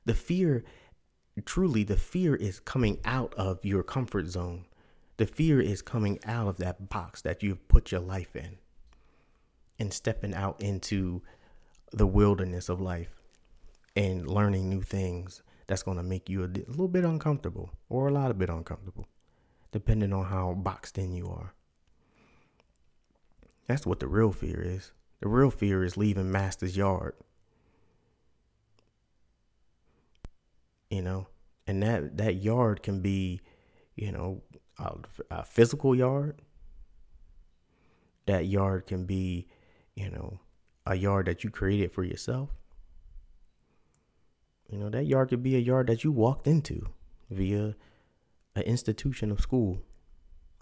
[0.05, 0.63] The fear
[1.41, 4.65] truly the fear is coming out of your comfort zone.
[5.17, 8.57] The fear is coming out of that box that you've put your life in
[9.77, 11.21] and stepping out into
[11.91, 13.15] the wilderness of life
[13.95, 18.11] and learning new things that's going to make you a, little bit uncomfortable or a
[18.11, 19.07] lot of bit uncomfortable,
[19.71, 21.53] depending on how boxed in you are.
[23.67, 24.91] That's what the real fear is.
[25.21, 27.13] The real fear is leaving master's yard.
[30.89, 31.27] You know,
[31.67, 33.41] and that that yard can be,
[33.95, 34.41] you know,
[34.79, 34.95] a,
[35.29, 36.41] a physical yard.
[38.25, 39.47] That yard can be,
[39.95, 40.39] you know,
[40.85, 42.49] a yard that you created for yourself.
[44.69, 46.87] You know, that yard could be a yard that you walked into
[47.29, 47.75] via
[48.55, 49.79] an institution of school.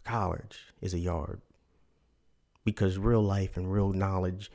[0.03, 1.41] College is a yard
[2.63, 4.51] because real life and real knowledge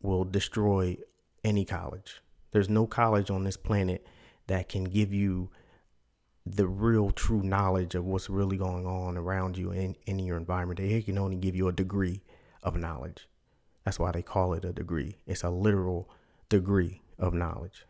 [0.00, 0.96] will destroy
[1.44, 2.20] any college.
[2.52, 4.06] There's no college on this planet
[4.52, 5.50] that can give you
[6.44, 10.78] the real true knowledge of what's really going on around you in, in your environment.
[10.78, 12.22] They can only give you a degree
[12.62, 13.28] of knowledge.
[13.84, 15.16] That's why they call it a degree.
[15.26, 16.10] It's a literal
[16.48, 17.86] degree of knowledge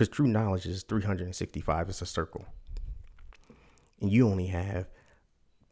[0.00, 2.46] because true knowledge is 365 it's a circle
[4.00, 4.88] and you only have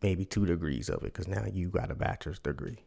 [0.02, 2.78] maybe two degrees of it because now you got a bachelor's degree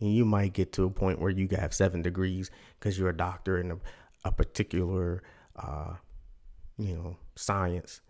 [0.00, 3.16] and you might get to a point where you have seven degrees because you're a
[3.16, 3.76] doctor in a,
[4.24, 5.22] a particular
[5.56, 5.94] uh,
[6.78, 8.00] you know science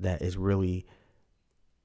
[0.00, 0.86] that is really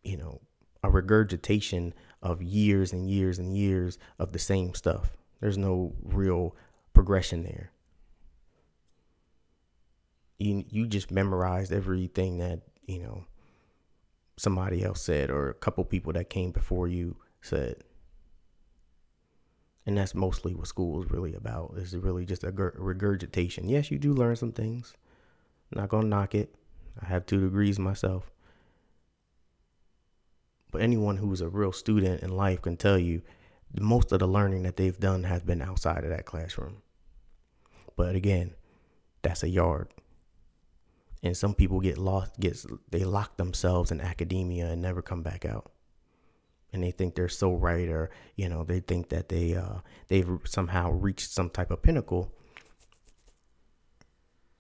[0.04, 0.42] you know
[0.84, 6.56] a regurgitation of years and years and years of the same stuff there's no real
[6.94, 7.72] progression there
[10.38, 13.26] you you just memorized everything that you know
[14.38, 17.76] somebody else said or a couple people that came before you said
[19.86, 21.74] And that's mostly what school is really about.
[21.78, 23.68] Is really just a regurgitation.
[23.68, 24.94] Yes, you do learn some things.
[25.72, 26.56] Not gonna knock it.
[27.02, 28.32] I have two degrees myself.
[30.72, 33.22] But anyone who's a real student in life can tell you
[33.80, 36.82] most of the learning that they've done has been outside of that classroom.
[37.96, 38.56] But again,
[39.22, 39.90] that's a yard.
[41.22, 45.46] And some people get lost, gets they lock themselves in academia and never come back
[45.46, 45.72] out.
[46.72, 50.30] And they think they're so right, or you know, they think that they uh, they've
[50.46, 52.32] somehow reached some type of pinnacle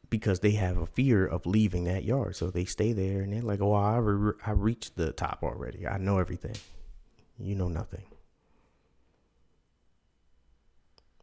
[0.09, 2.35] because they have a fear of leaving that yard.
[2.35, 5.87] So they stay there and they're like, "Oh, I re- I reached the top already.
[5.87, 6.55] I know everything.
[7.37, 8.05] You know nothing."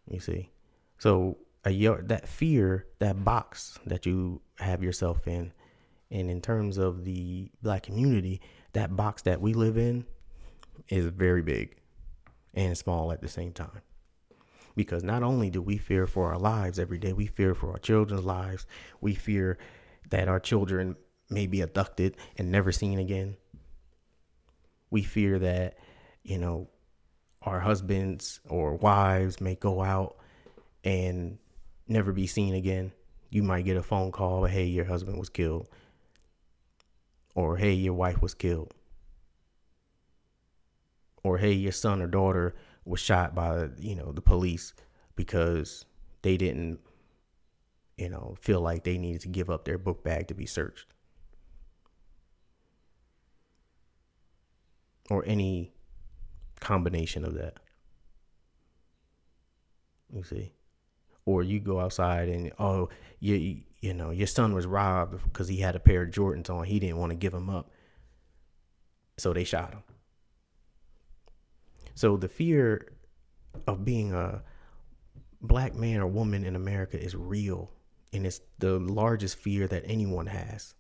[0.08, 0.50] You see,
[0.98, 5.52] so a yard that fear, that box that you have yourself in,
[6.10, 8.40] and in terms of the black community,
[8.72, 10.06] that box that we live in
[10.88, 11.76] is very big
[12.54, 13.82] and small at the same time
[14.76, 17.78] because not only do we fear for our lives every day, we fear for our
[17.78, 18.66] children's lives.
[19.00, 19.58] We fear
[20.10, 20.96] that our children
[21.30, 23.36] may be abducted and never seen again.
[24.90, 25.78] We fear that,
[26.22, 26.68] you know,
[27.42, 30.18] our husbands or wives may go out
[30.84, 31.38] and
[31.88, 32.92] never be seen again.
[33.30, 35.68] You might get a phone call, hey, your husband was killed.
[37.34, 38.72] Or hey, your wife was killed.
[41.22, 42.54] Or hey, your son or daughter
[42.86, 44.72] was shot by you know the police
[45.16, 45.84] because
[46.22, 46.78] they didn't
[47.96, 50.86] you know feel like they needed to give up their book bag to be searched.
[55.10, 55.72] Or any
[56.58, 57.58] combination of that.
[60.12, 60.52] You see?
[61.24, 65.58] Or you go outside and oh you you know your son was robbed because he
[65.58, 66.64] had a pair of Jordans on.
[66.64, 67.70] He didn't want to give them up.
[69.18, 69.82] So they shot him
[71.96, 72.92] so the fear
[73.66, 74.42] of being a
[75.40, 77.72] black man or woman in America is real.
[78.12, 80.74] And it's the largest fear that anyone has.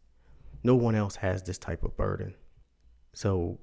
[0.62, 2.34] No one else has this type of burden.
[3.14, 3.58] So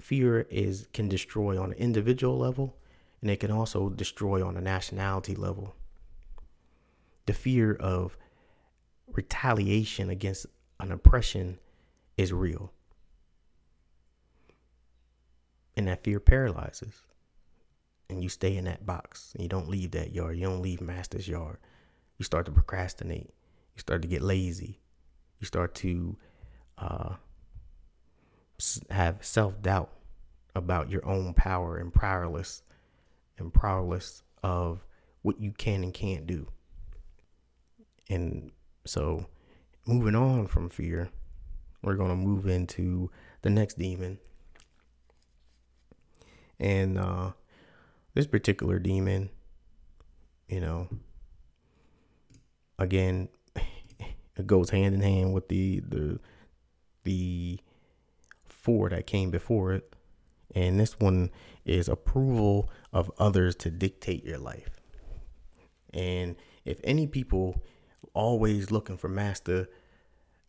[0.00, 2.76] fear is can destroy on an individual level
[3.20, 5.76] and it can also destroy on a nationality level.
[7.26, 8.16] The fear of
[9.06, 10.46] retaliation against
[10.80, 11.60] an oppression
[12.16, 12.72] is real.
[15.78, 16.92] And that fear paralyzes.
[18.10, 19.30] And you stay in that box.
[19.34, 20.36] And you don't leave that yard.
[20.36, 21.58] You don't leave master's yard.
[22.18, 23.32] You start to procrastinate.
[23.76, 24.80] You start to get lazy.
[25.38, 26.16] You start to
[26.78, 27.14] uh,
[28.90, 29.92] have self doubt
[30.56, 32.62] about your own power and powerless
[33.38, 34.84] and powerless of
[35.22, 36.48] what you can and can't do.
[38.10, 38.50] And
[38.84, 39.26] so,
[39.86, 41.10] moving on from fear,
[41.82, 43.12] we're going to move into
[43.42, 44.18] the next demon,
[46.60, 47.32] and uh,
[48.14, 49.30] this particular demon,
[50.48, 50.88] you know,
[52.78, 53.28] again,
[54.36, 56.20] it goes hand in hand with the the
[57.04, 57.60] the
[58.44, 59.94] four that came before it.
[60.54, 61.30] And this one
[61.64, 64.80] is approval of others to dictate your life.
[65.92, 67.62] And if any people
[68.14, 69.68] always looking for master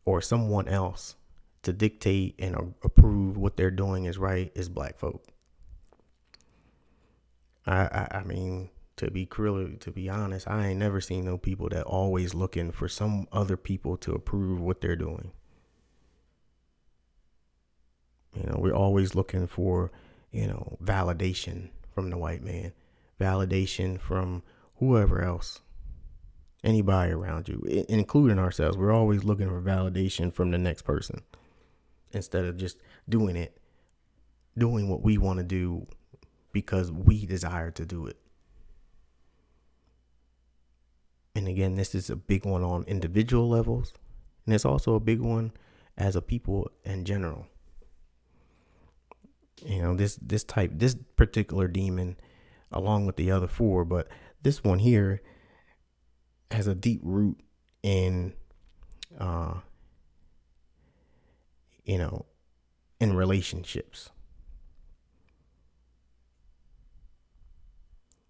[0.05, 1.15] or someone else
[1.63, 5.27] to dictate and approve what they're doing is right is black folk.
[7.69, 11.37] I, I, I mean, to be clearly, to be honest, I ain't never seen no
[11.37, 15.31] people that always looking for some other people to approve what they're doing.
[18.35, 19.91] You know, we're always looking for,
[20.31, 22.73] you know, validation from the white man,
[23.19, 24.41] validation from
[24.77, 25.61] whoever else,
[26.63, 28.77] anybody around you, including ourselves.
[28.77, 31.21] We're always looking for validation from the next person
[32.11, 32.77] instead of just
[33.07, 33.59] doing it,
[34.57, 35.85] doing what we want to do
[36.51, 38.17] because we desire to do it.
[41.35, 43.93] And again, this is a big one on individual levels,
[44.45, 45.51] and it's also a big one
[45.97, 47.47] as a people in general.
[49.65, 52.17] You know, this this type this particular demon
[52.71, 54.07] along with the other four, but
[54.41, 55.21] this one here
[56.51, 57.39] has a deep root
[57.83, 58.33] in
[59.19, 59.55] uh
[61.83, 62.25] you know,
[62.99, 64.11] in relationships.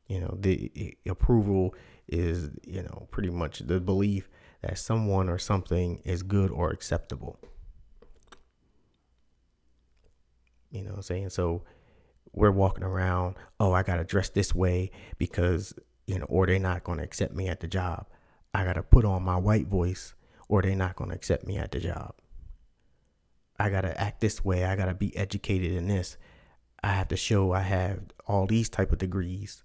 [0.09, 1.75] You know the approval
[2.07, 4.27] is you know pretty much the belief
[4.61, 7.39] that someone or something is good or acceptable.
[10.71, 11.29] You know what i'm saying?
[11.29, 11.63] So
[12.33, 15.73] we're walking around oh i gotta dress this way because
[16.05, 18.07] you know or they're not gonna accept me at the job.
[18.53, 20.15] I gotta put on my white voice
[20.47, 22.15] or they're not gonna accept me at the job.
[23.59, 24.65] I gotta act this way.
[24.65, 26.17] I gotta be educated in this.
[26.81, 29.63] I have to show I have all these type of degrees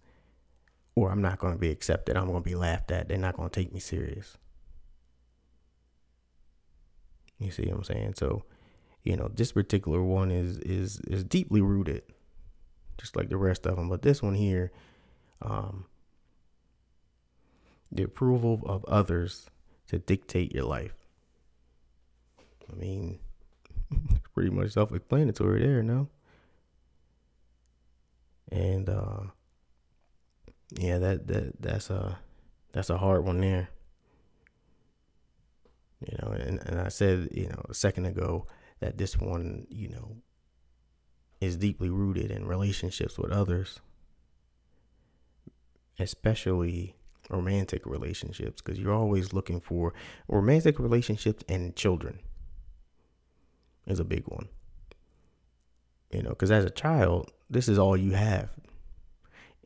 [0.97, 2.16] or I'm not going to be accepted.
[2.16, 3.09] I'm going to be laughed at.
[3.09, 4.36] They're not going to take me serious.
[7.38, 8.14] You see what I'm saying?
[8.16, 8.45] So,
[9.03, 12.03] you know, this particular one is is is deeply rooted,
[12.99, 13.88] just like the rest of them.
[13.88, 14.70] But this one here,
[15.42, 15.86] um,
[17.90, 19.47] the approval of others
[19.88, 20.95] to dictate your life.
[22.72, 23.18] I mean,
[24.34, 26.09] pretty much self-explanatory there, no?
[28.51, 29.20] And uh
[30.79, 32.18] yeah, that that that's a
[32.72, 33.68] that's a hard one there.
[36.01, 38.47] You know, and, and I said, you know, a second ago
[38.81, 40.16] that this one, you know,
[41.41, 43.81] is deeply rooted in relationships with others,
[45.99, 46.95] especially
[47.31, 49.95] romantic relationships, because you're always looking for
[50.29, 52.18] romantic relationships and children
[53.87, 54.49] is a big one.
[56.12, 58.51] You know, because as a child, this is all you have.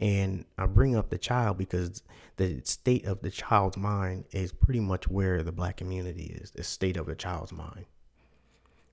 [0.01, 2.03] And I bring up the child because
[2.37, 6.63] the state of the child's mind is pretty much where the black community is the
[6.63, 7.87] state of the child's mind.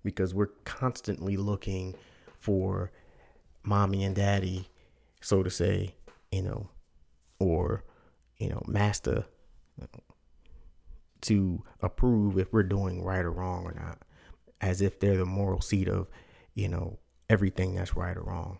[0.03, 1.95] Because we're constantly looking
[2.39, 2.91] for
[3.63, 4.67] mommy and daddy,
[5.21, 5.95] so to say,
[6.31, 6.69] you know,
[7.39, 7.83] or,
[8.37, 9.25] you know, master
[11.21, 13.99] to approve if we're doing right or wrong or not,
[14.61, 16.09] as if they're the moral seat of,
[16.53, 16.99] you know,
[17.29, 18.59] everything that's right or wrong.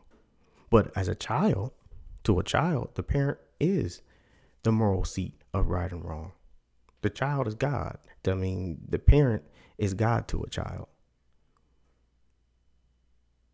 [0.71, 1.71] But as a child,
[2.25, 4.01] to a child, the parent is
[4.63, 6.33] the moral seat of right and wrong.
[7.01, 7.97] The child is God.
[8.27, 9.43] I mean, the parent
[9.77, 10.87] is God to a child.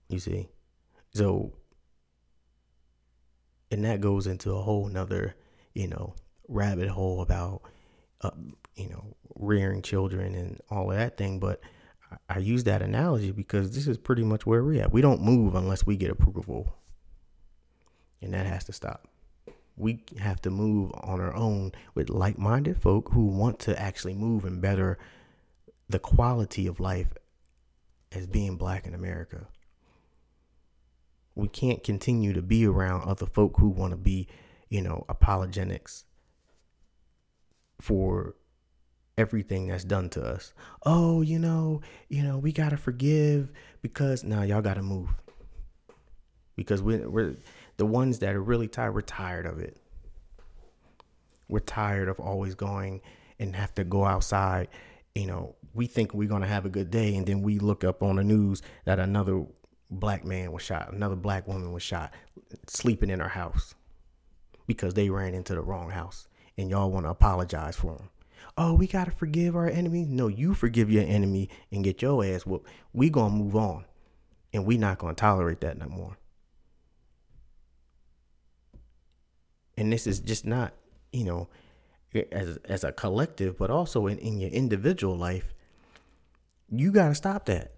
[0.07, 0.49] You see?
[1.13, 1.53] So,
[3.69, 5.35] and that goes into a whole nother,
[5.73, 6.15] you know,
[6.47, 7.61] rabbit hole about,
[8.21, 8.31] uh,
[8.75, 11.39] you know, rearing children and all of that thing.
[11.39, 11.61] But
[12.11, 14.93] I, I use that analogy because this is pretty much where we're at.
[14.93, 16.73] We don't move unless we get approval
[18.21, 19.07] and that has to stop.
[19.77, 24.13] We have to move on our own with like minded folk who want to actually
[24.13, 24.97] move and better
[25.89, 27.07] the quality of life
[28.11, 29.47] as being black in America.
[31.35, 34.27] We can't continue to be around other folk who want to be,
[34.69, 36.03] you know, apologetics
[37.79, 38.35] for
[39.17, 40.53] everything that's done to us.
[40.85, 43.51] Oh, you know, you know, we gotta forgive
[43.81, 45.09] because now nah, y'all gotta move
[46.55, 47.35] because we're, we're
[47.81, 49.75] the ones that are really tired, we're tired of it.
[51.47, 53.01] We're tired of always going
[53.39, 54.67] and have to go outside.
[55.15, 57.83] You know, we think we're going to have a good day, and then we look
[57.83, 59.47] up on the news that another
[59.89, 62.13] black man was shot, another black woman was shot,
[62.67, 63.73] sleeping in her house
[64.67, 66.27] because they ran into the wrong house,
[66.59, 68.11] and y'all want to apologize for them.
[68.59, 70.05] Oh, we got to forgive our enemy.
[70.05, 72.69] No, you forgive your enemy and get your ass whooped.
[72.93, 73.85] We going to move on,
[74.53, 76.19] and we not going to tolerate that no more.
[79.81, 80.73] And this is just not
[81.11, 81.49] you know
[82.31, 85.53] as as a collective but also in, in your individual life
[86.71, 87.73] you got to stop that.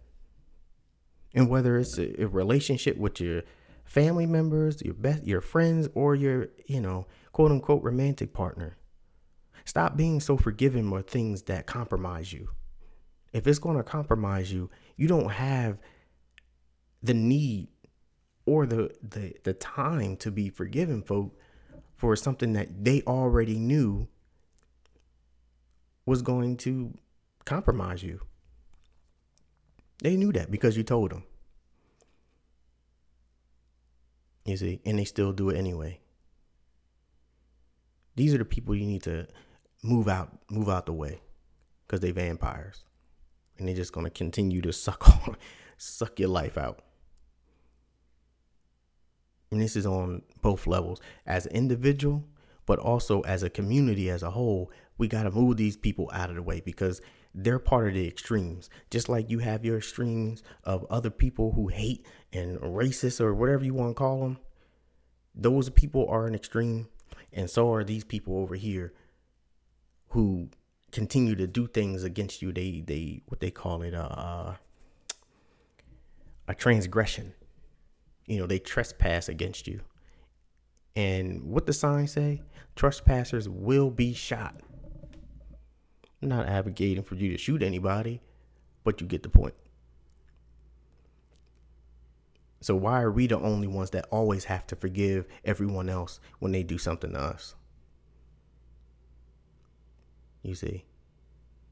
[1.33, 3.41] And whether it's a, a, relationship with your
[3.85, 8.77] family members your best your friends or your you know quote unquote romantic partner
[9.65, 12.49] stop being so forgiving for things that compromise you.
[13.33, 15.79] If it's going to compromise you you don't have
[17.01, 17.67] the need
[18.45, 21.35] or the the the time to be forgiving folk
[22.03, 24.09] for something that they already knew
[26.05, 26.93] was going to
[27.45, 28.19] compromise you.
[29.99, 31.23] They knew that because you told them.
[34.43, 36.01] You see, and they still do it anyway.
[38.17, 39.25] These are the people you need to
[39.81, 41.21] move out, move out the way,
[41.87, 42.83] because they vampires,
[43.57, 45.37] and they're just gonna continue to suck on,
[45.77, 46.83] suck your life out
[49.53, 50.99] and this is on both levels.
[51.25, 52.23] As an individual
[52.65, 56.29] but also as a community as a whole we got to move these people out
[56.29, 57.01] of the way because
[57.35, 58.69] they're part of the extremes.
[58.91, 63.65] Just like you have your extremes of other people who hate and racist or whatever
[63.65, 64.37] you want to call them
[65.35, 66.87] those people are an extreme.
[67.31, 68.93] And so are these people over here
[70.09, 70.49] who
[70.91, 72.51] continue to do things against you.
[72.51, 74.53] They they what they call it uh,
[76.47, 77.33] a transgression
[78.25, 79.81] you know, they trespass against you.
[80.95, 82.41] And what the sign say?
[82.75, 84.55] Trespassers will be shot.
[86.21, 88.21] I'm not advocating for you to shoot anybody,
[88.83, 89.55] but you get the point.
[92.61, 96.53] So why are we the only ones that always have to forgive everyone else when
[96.53, 97.55] they do something to us?
[100.43, 100.85] You see,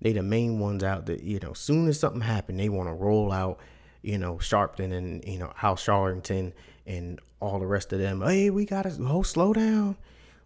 [0.02, 1.54] they the main ones out that you know.
[1.54, 3.60] Soon as something happened, they want to roll out
[4.02, 6.54] you know, Sharpton and, you know, Al Sharpton
[6.86, 8.22] and all the rest of them.
[8.22, 9.98] Hey, we gotta oh slow down.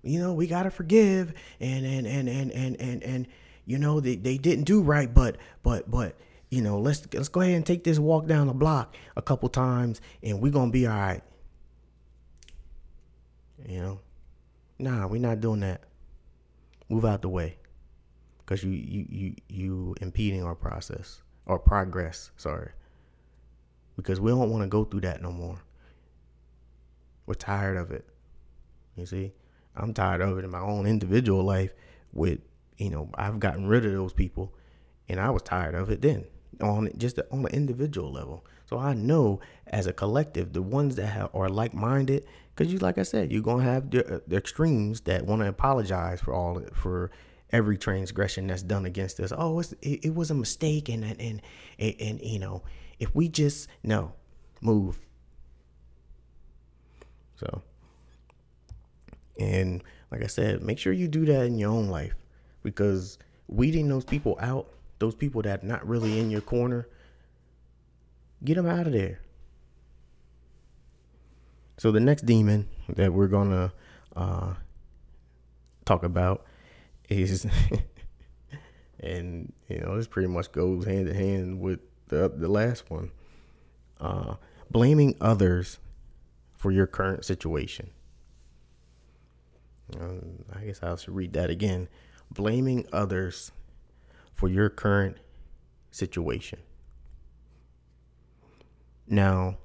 [0.02, 3.28] You know, we gotta forgive and and and and and and, and
[3.66, 6.16] you know, they, they didn't do right, but but but
[6.50, 9.50] you know, let's let's go ahead and take this walk down the block a couple
[9.50, 11.22] times and we're gonna be all right.
[13.68, 14.00] You know?
[14.78, 15.82] Nah, we're not doing that.
[16.90, 17.58] Move out the way.
[18.46, 22.70] Cause you you you you impeding our process or progress, sorry.
[23.96, 25.60] Because we don't want to go through that no more.
[27.26, 28.06] We're tired of it.
[28.96, 29.34] You see?
[29.76, 31.72] I'm tired of it in my own individual life
[32.14, 32.40] with,
[32.78, 34.54] you know, I've gotten rid of those people
[35.10, 36.26] and I was tired of it then
[36.62, 38.46] on just on an individual level.
[38.66, 42.26] So I know as a collective, the ones that have, are like-minded,
[42.56, 45.48] because you, like I said, you're gonna have the, uh, the extremes that want to
[45.48, 47.12] apologize for all for
[47.52, 49.32] every transgression that's done against us.
[49.36, 51.42] Oh, it, it was a mistake, and and
[51.78, 52.64] and and you know,
[53.00, 54.14] if we just no
[54.62, 55.00] move.
[57.38, 57.62] So,
[59.40, 62.16] and like I said, make sure you do that in your own life
[62.64, 63.18] because
[63.48, 64.70] weeding those people out,
[65.00, 66.88] those people that not really in your corner,
[68.44, 69.20] get them out of there.
[71.78, 73.74] So the next demon that we're gonna
[74.16, 74.54] uh,
[75.84, 76.46] talk about
[77.10, 77.46] is,
[79.02, 83.12] and you know, this pretty much goes hand in hand with the the last one,
[84.00, 84.36] uh,
[84.70, 85.80] blaming others
[86.54, 87.90] for your current situation.
[90.00, 91.88] Um, I guess I should read that again.
[92.32, 93.52] Blaming others
[94.34, 95.18] for your current
[95.92, 96.60] situation.
[99.08, 99.58] Now,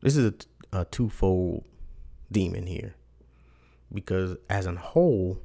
[0.00, 0.32] this is
[0.72, 1.64] a, a twofold
[2.30, 2.96] demon here
[3.92, 5.40] because, as a whole,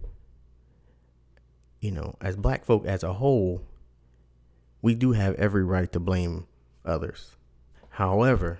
[1.79, 3.61] you know, as black folk as a whole,
[4.85, 6.45] we do have every right to blame
[6.85, 7.35] others.
[7.89, 8.59] However,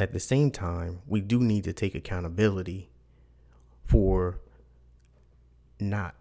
[0.00, 2.88] at the same time, we do need to take accountability
[3.84, 4.38] for
[5.78, 6.14] not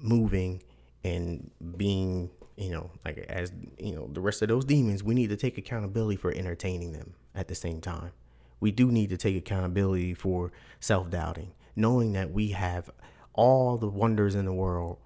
[0.00, 0.64] moving
[1.04, 5.30] and being, you know, like as, you know, the rest of those demons, we need
[5.30, 8.10] to take accountability for entertaining them at the same time.
[8.58, 12.90] We do need to take accountability for self doubting, knowing that we have
[13.32, 14.98] all the wonders in the world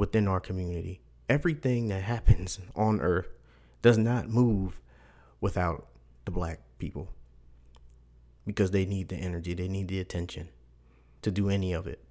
[0.00, 0.98] within our community.
[1.28, 3.28] Everything that happens on earth
[3.82, 4.80] does not move
[5.42, 5.88] without
[6.24, 7.10] the black people
[8.46, 10.48] because they need the energy, they need the attention
[11.20, 12.02] to do any of it.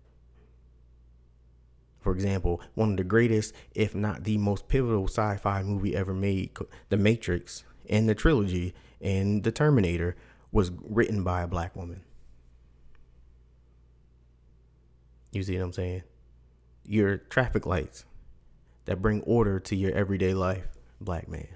[2.00, 6.14] For example, one of the greatest, if not the most pivotal sci fi movie ever
[6.14, 6.56] made,
[6.90, 10.16] The Matrix and the trilogy and The Terminator,
[10.52, 12.04] was written by a black woman.
[15.32, 16.04] You see what I'm saying?
[16.90, 18.06] Your traffic lights
[18.86, 20.66] that bring order to your everyday life,
[21.00, 21.48] black man.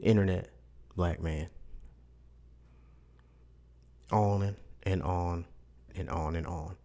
[0.00, 0.48] Internet,
[0.96, 1.50] black man.
[4.10, 5.44] On and on
[5.94, 6.76] and on and on.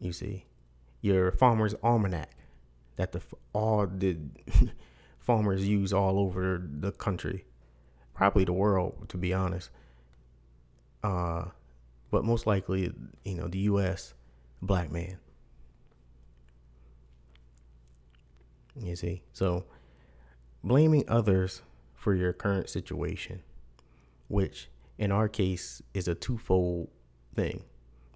[0.00, 0.46] You see,
[1.02, 2.30] your farmer's almanac
[2.96, 3.20] that the
[3.52, 4.16] all the
[5.18, 7.44] farmers use all over the country,
[8.14, 9.68] probably the world, to be honest.
[11.02, 11.48] Uh,
[12.14, 12.92] but most likely,
[13.24, 14.14] you know, the U.S.
[14.62, 15.18] black man.
[18.80, 19.64] You see, so
[20.62, 21.62] blaming others
[21.96, 23.42] for your current situation,
[24.28, 26.88] which in our case is a twofold
[27.34, 27.64] thing,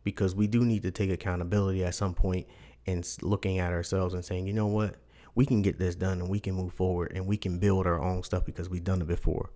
[0.05, 2.47] because we do need to take accountability at some point
[2.87, 4.95] and looking at ourselves and saying, you know what,
[5.35, 8.01] we can get this done and we can move forward and we can build our
[8.01, 9.51] own stuff because we've done it before.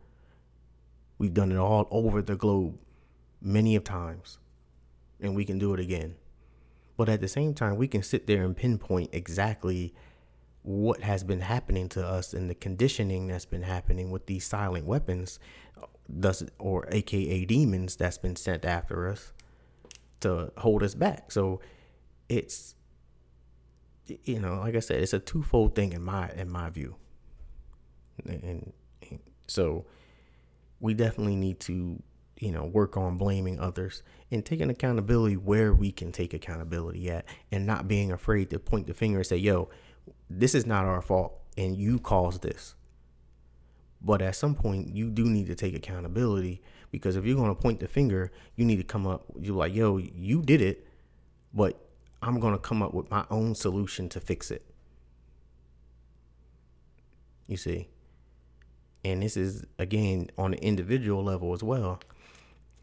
[1.18, 2.76] We've done it all over the globe
[3.42, 4.38] many of times
[5.20, 6.16] and we can do it again.
[6.96, 9.94] But at the same time, we can sit there and pinpoint exactly
[10.62, 14.86] what has been happening to us and the conditioning that's been happening with these silent
[14.86, 15.38] weapons,
[16.08, 19.32] thus or AKA demons that's been sent after us
[20.20, 21.32] to hold us back.
[21.32, 21.60] So
[22.28, 22.74] it's
[24.24, 26.96] you know, like I said, it's a twofold thing in my in my view.
[28.26, 28.72] And,
[29.10, 29.86] and so
[30.80, 32.02] we definitely need to
[32.42, 37.24] you know, work on blaming others and taking accountability where we can take accountability at
[37.52, 39.68] and not being afraid to point the finger and say, yo,
[40.28, 42.74] this is not our fault and you caused this.
[44.00, 47.62] But at some point, you do need to take accountability because if you're going to
[47.62, 50.84] point the finger, you need to come up, you're like, yo, you did it,
[51.54, 51.78] but
[52.22, 54.66] I'm going to come up with my own solution to fix it.
[57.46, 57.88] You see?
[59.04, 62.00] And this is, again, on an individual level as well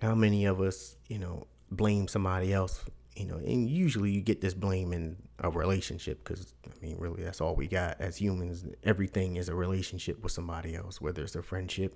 [0.02, 2.84] how many of us, you know, blame somebody else,
[3.16, 7.24] you know, and usually you get this blame in a relationship because I mean, really,
[7.24, 8.66] that's all we got as humans.
[8.84, 11.96] Everything is a relationship with somebody else, whether it's a friendship,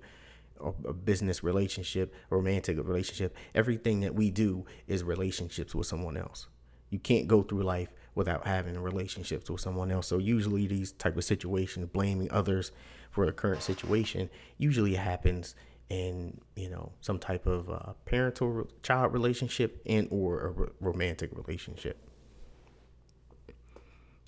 [0.60, 3.36] a business relationship, a romantic relationship.
[3.54, 6.46] Everything that we do is relationships with someone else.
[6.90, 10.06] You can't go through life without having relationships with someone else.
[10.06, 12.70] So usually these type of situations, blaming others
[13.10, 15.56] for a current situation, usually happens
[15.90, 21.98] in you know some type of uh, parental child relationship and or a romantic relationship.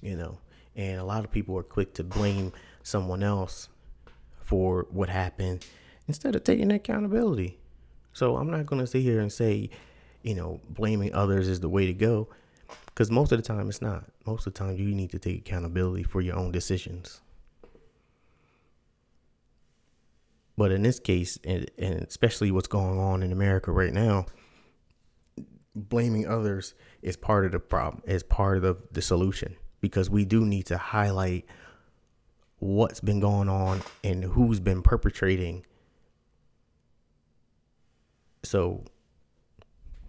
[0.02, 0.38] You know
[0.76, 2.52] and a lot of people are quick to blame
[2.82, 3.68] someone else
[4.40, 5.66] for what happened
[6.07, 7.59] instead of taking accountability.
[8.12, 9.70] So i'm not going to sit here and say
[10.22, 12.28] you know blaming others is the way to go
[12.86, 14.04] because most of the time it's not.
[14.26, 17.20] Most of the time you need to take accountability for your own decisions
[20.57, 24.26] But in this case, and, and especially what's going on in America right now,
[25.74, 30.44] blaming others is part of the problem, is part of the, solution because we do
[30.44, 31.44] need to highlight
[32.59, 35.66] what's been going on and who's been perpetrating.
[38.42, 38.84] So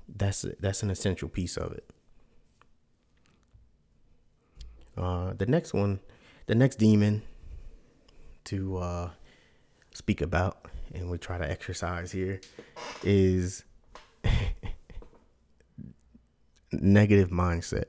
[0.07, 1.89] that's that's an essential piece of it.
[4.95, 5.99] Uh, the next one,
[6.45, 7.23] the next demon
[8.45, 9.09] to uh,
[9.97, 12.39] speak about and we try to exercise here
[13.03, 13.63] is
[16.71, 17.85] negative mindset.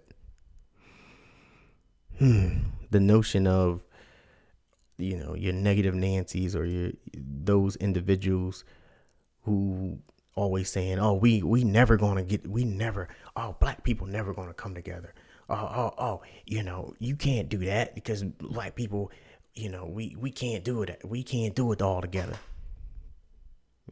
[2.19, 2.61] Hmm.
[2.91, 3.85] The notion of
[4.97, 8.65] you know your negative Nancy's or your those individuals
[9.43, 9.99] who
[10.35, 14.55] always saying, "Oh, we we never gonna get, we never, oh, black people never gonna
[14.55, 15.15] come together."
[15.51, 19.11] Oh, oh, oh, you know, you can't do that because black people
[19.59, 21.01] you know, we we can't do it.
[21.05, 22.37] We can't do it all together.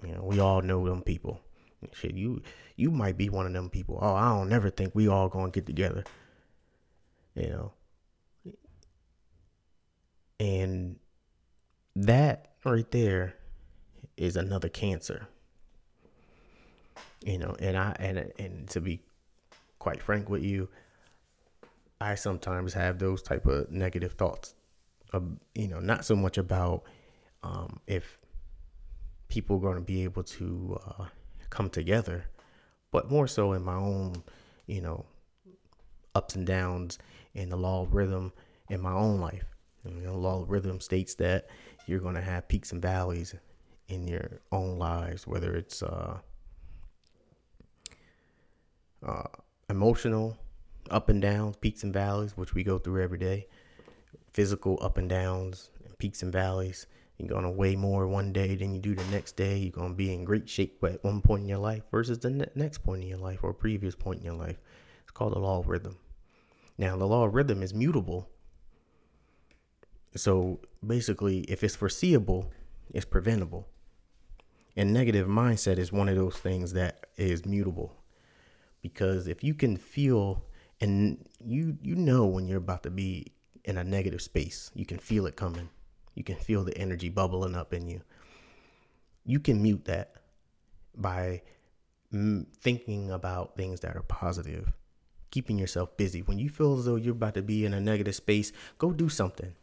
[0.04, 1.40] You know, we all know them people.
[1.92, 2.42] Shit, you
[2.76, 3.98] you might be one of them people.
[4.00, 6.04] Oh, I don't never think we all gonna get together.
[7.34, 7.72] You know,
[10.38, 10.96] and
[11.96, 13.34] that right there
[14.16, 15.26] is another cancer.
[17.24, 19.00] You know, and I and and to be
[19.80, 20.68] quite frank with you,
[22.00, 24.54] I sometimes have those type of negative thoughts
[25.12, 25.20] uh,
[25.54, 26.84] you know, not so much about
[27.42, 28.18] um, if
[29.28, 31.04] people are going to be able to uh,
[31.50, 32.24] come together,
[32.90, 34.22] but more so in my own,
[34.66, 35.04] you know,
[36.14, 36.98] ups and downs
[37.34, 38.32] in the law of rhythm
[38.70, 39.44] in my own life.
[39.84, 41.46] And, you know, law of rhythm states that
[41.86, 43.34] you're going to have peaks and valleys
[43.88, 46.18] in your own lives, whether it's uh,
[49.06, 49.22] uh,
[49.70, 50.36] emotional
[50.90, 53.46] up and downs, peaks and valleys, which we go through every day,
[54.36, 56.86] physical up and downs and peaks and valleys.
[57.16, 59.56] You're gonna weigh more one day than you do the next day.
[59.56, 62.50] You're gonna be in great shape at one point in your life versus the ne-
[62.54, 64.58] next point in your life or previous point in your life.
[65.04, 65.96] It's called the law of rhythm.
[66.76, 68.28] Now, the law of rhythm is mutable.
[70.14, 72.52] So basically, if it's foreseeable,
[72.92, 73.66] it's preventable.
[74.76, 77.96] And negative mindset is one of those things that is mutable.
[78.82, 80.44] Because if you can feel
[80.82, 83.32] and you you know when you're about to be
[83.66, 84.70] in a negative space.
[84.74, 85.68] You can feel it coming.
[86.14, 88.00] You can feel the energy bubbling up in you.
[89.26, 90.14] You can mute that
[90.96, 91.42] by
[92.12, 94.72] m- thinking about things that are positive,
[95.30, 96.22] keeping yourself busy.
[96.22, 99.08] When you feel as though you're about to be in a negative space, go do
[99.08, 99.54] something.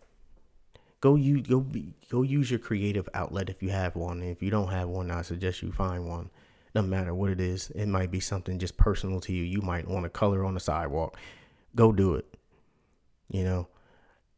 [1.00, 4.22] Go you go be, go use your creative outlet if you have one.
[4.22, 6.30] And if you don't have one, I suggest you find one.
[6.76, 9.44] No matter what it is, it might be something just personal to you.
[9.44, 11.18] You might want to color on the sidewalk.
[11.76, 12.26] Go do it.
[13.30, 13.68] You know,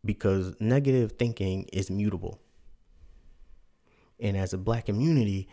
[0.06, 2.40] because negative thinking is mutable.
[4.20, 5.48] And as a black community,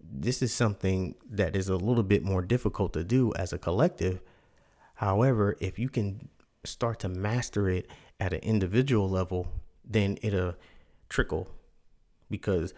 [0.00, 4.20] this is something that is a little bit more difficult to do as a collective.
[4.94, 6.28] However, if you can
[6.64, 7.88] start to master it
[8.20, 9.48] at an individual level,
[9.84, 10.54] then it'll
[11.08, 11.48] trickle
[12.30, 12.72] because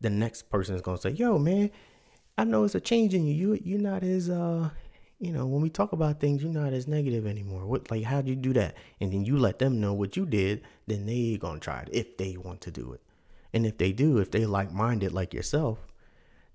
[0.00, 1.70] the next person is going to say, "Yo, man,
[2.36, 3.54] I know it's a change in you.
[3.54, 4.70] You you're not as uh
[5.22, 7.64] you know, when we talk about things, you're not as negative anymore.
[7.64, 8.74] What, like, how'd you do that?
[9.00, 12.16] And then you let them know what you did, then they gonna try it if
[12.16, 13.00] they want to do it.
[13.52, 15.78] And if they do, if they like minded like yourself,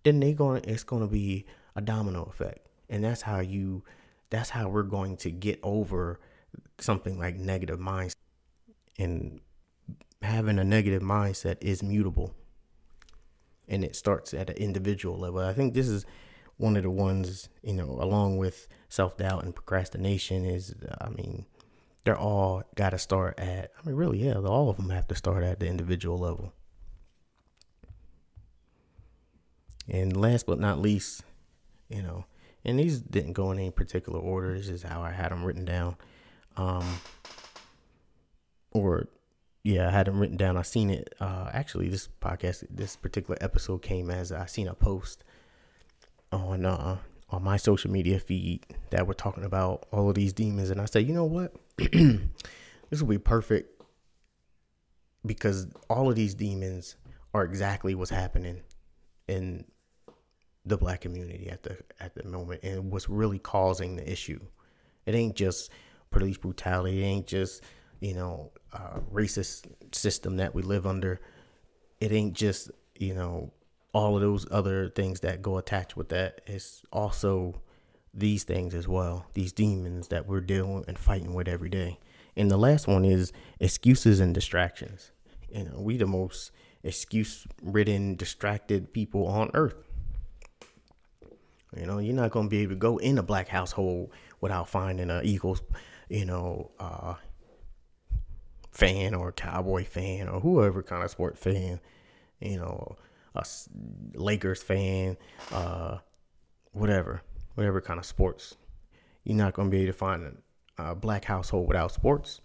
[0.04, 1.46] then they going to it's gonna be
[1.78, 2.68] a domino effect.
[2.90, 3.84] And that's how you,
[4.30, 6.20] that's how we're going to get over
[6.78, 8.16] something like negative mindset.
[9.00, 9.40] And
[10.22, 12.34] having a negative mindset is mutable.
[13.70, 15.40] And it starts at an individual level.
[15.40, 16.06] I think this is
[16.58, 21.46] one of the ones, you know, along with self doubt and procrastination, is I mean,
[22.04, 23.72] they're all got to start at.
[23.78, 26.54] I mean, really, yeah, all of them have to start at the individual level.
[29.90, 31.24] And last but not least,
[31.90, 32.26] you know,
[32.66, 34.58] and these didn't go in any particular order.
[34.58, 35.96] This is how I had them written down.
[36.58, 37.00] Um,
[38.72, 39.08] or
[39.64, 40.58] yeah, I had them written down.
[40.58, 41.14] I seen it.
[41.20, 45.24] Uh, actually, this podcast, this particular episode came as I seen a post
[46.32, 46.98] on uh
[47.30, 50.86] on my social media feed that were talking about all of these demons, and I
[50.86, 53.82] said, you know what, this will be perfect
[55.26, 56.96] because all of these demons
[57.34, 58.62] are exactly what's happening
[59.28, 59.66] in
[60.66, 64.40] the black community at the at the moment and what's really causing the issue.
[65.06, 65.72] It ain't just
[66.12, 67.02] police brutality.
[67.02, 67.64] It ain't just
[68.00, 71.20] you know uh, racist system that we live under.
[72.00, 73.52] It ain't just you know
[73.98, 76.42] all of those other things that go attached with that.
[76.46, 77.60] It's also
[78.14, 79.26] these things as well.
[79.34, 82.00] These demons that we're dealing and fighting with every day.
[82.36, 85.10] And the last one is excuses and distractions.
[85.50, 86.52] You know, we the most
[86.84, 89.84] excuse ridden, distracted people on earth.
[91.76, 95.10] You know, you're not gonna be able to go in a black household without finding
[95.10, 95.64] a Eagles,
[96.08, 97.16] you know, uh,
[98.70, 101.80] fan or cowboy fan or whoever kind of sport fan,
[102.40, 102.96] you know,
[103.38, 105.18] a Lakers fan,
[105.52, 105.98] uh,
[106.72, 107.22] whatever,
[107.56, 108.56] whatever kind of sports.
[109.24, 110.24] You're not gonna be able to find
[110.78, 112.42] a, a black household without sports,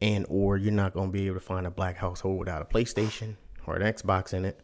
[0.00, 3.36] and or you're not gonna be able to find a black household without a PlayStation
[3.66, 4.60] or an Xbox in it.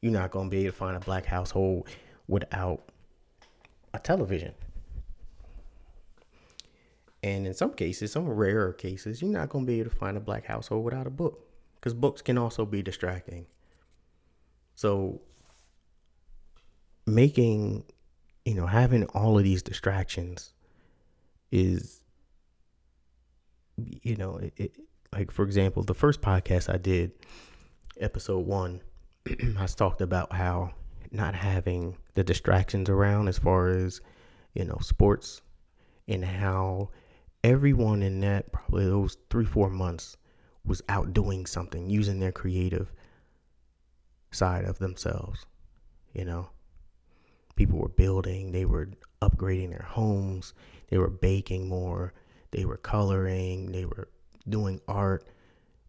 [0.00, 1.88] You're not gonna be able to find a black household
[2.26, 2.90] without
[3.94, 4.54] a television.
[7.22, 10.16] And in some cases, some rarer cases, you're not going to be able to find
[10.16, 13.46] a black household without a book because books can also be distracting.
[14.78, 15.20] So,
[17.04, 17.82] making,
[18.44, 20.52] you know, having all of these distractions
[21.50, 22.00] is,
[23.76, 24.72] you know, it, it,
[25.12, 27.10] like for example, the first podcast I did,
[27.98, 28.80] episode one,
[29.58, 30.74] I talked about how
[31.10, 34.00] not having the distractions around as far as
[34.54, 35.42] you know sports
[36.06, 36.90] and how
[37.42, 40.16] everyone in that probably those three four months
[40.64, 42.92] was out doing something using their creative
[44.30, 45.46] side of themselves
[46.12, 46.48] you know
[47.56, 48.88] people were building they were
[49.22, 50.54] upgrading their homes
[50.88, 52.12] they were baking more
[52.50, 54.08] they were coloring they were
[54.48, 55.26] doing art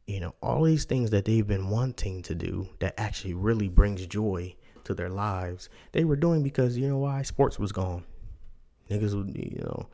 [0.08, 4.06] you know all these things that they've been wanting to do that actually really brings
[4.08, 4.56] joy
[4.90, 8.04] to their lives, they were doing because you know why sports was gone.
[8.90, 9.88] Niggas, you know,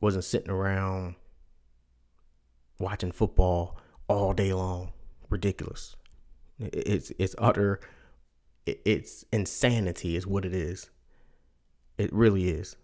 [0.00, 1.14] wasn't sitting around
[2.78, 3.78] watching football
[4.08, 4.92] all day long.
[5.30, 5.96] Ridiculous.
[6.58, 7.80] It's it's utter.
[8.66, 10.90] It's insanity, is what it is.
[11.98, 12.76] It really is.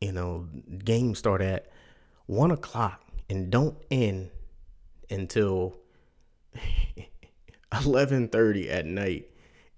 [0.00, 0.48] You know,
[0.84, 1.70] games start at
[2.26, 4.30] one o'clock and don't end
[5.10, 5.76] until
[7.84, 9.30] eleven thirty at night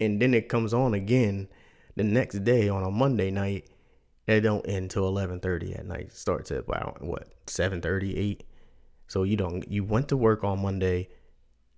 [0.03, 1.49] and then it comes on again
[1.97, 3.69] the next day on a Monday night.
[4.27, 6.13] They don't end till eleven thirty at night.
[6.13, 8.45] Starts at about what seven thirty eight.
[9.07, 11.09] So you don't you went to work on Monday,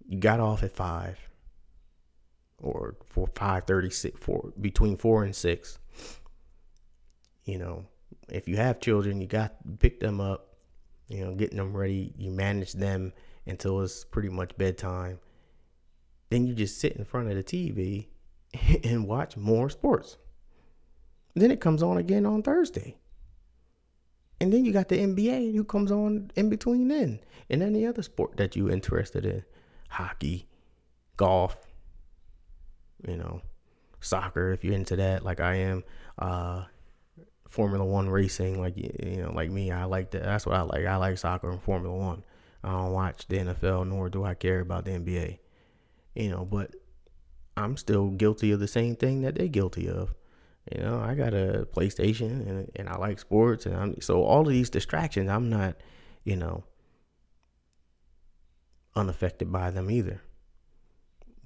[0.07, 1.19] you got off at five,
[2.63, 5.79] or for five thirty six four between four and six.
[7.45, 7.85] You know,
[8.29, 10.57] if you have children, you got pick them up.
[11.09, 12.15] You know, getting them ready.
[12.17, 13.13] You manage them
[13.47, 15.19] until it's pretty much bedtime.
[16.31, 18.09] Then you just sit in front of the TV
[18.85, 20.17] and watch more sports.
[21.35, 22.97] Then it comes on again on Thursday.
[24.41, 27.21] And then you got the NBA who comes on in between then.
[27.51, 29.45] And any other sport that you're interested in.
[29.91, 30.49] Hockey,
[31.17, 31.57] golf,
[33.07, 33.43] you know,
[34.01, 35.85] soccer if you're into that, like I am.
[36.19, 36.65] Uh
[37.55, 40.25] Formula One racing, like you know, like me, I like that.
[40.25, 40.87] That's what I like.
[40.87, 42.25] I like soccer and Formula One.
[42.65, 45.39] I don't watch the NFL, nor do I care about the NBA.
[46.17, 46.75] You know, but
[47.57, 50.15] I'm still guilty of the same thing that they're guilty of.
[50.75, 54.41] You know, I got a PlayStation and and I like sports and I'm so all
[54.41, 55.77] of these distractions, I'm not,
[56.25, 56.65] you know,
[58.97, 60.23] unaffected by them either.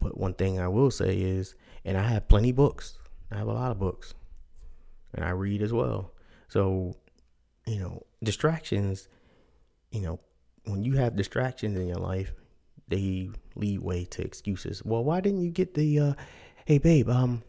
[0.00, 2.98] But one thing I will say is, and I have plenty books.
[3.30, 4.14] I have a lot of books,
[5.14, 6.12] and I read as well.
[6.48, 6.94] So,
[7.66, 9.08] you know, distractions.
[9.90, 10.20] You know,
[10.64, 12.32] when you have distractions in your life,
[12.88, 14.82] they lead way to excuses.
[14.84, 16.14] Well, why didn't you get the uh
[16.64, 17.42] hey babe, um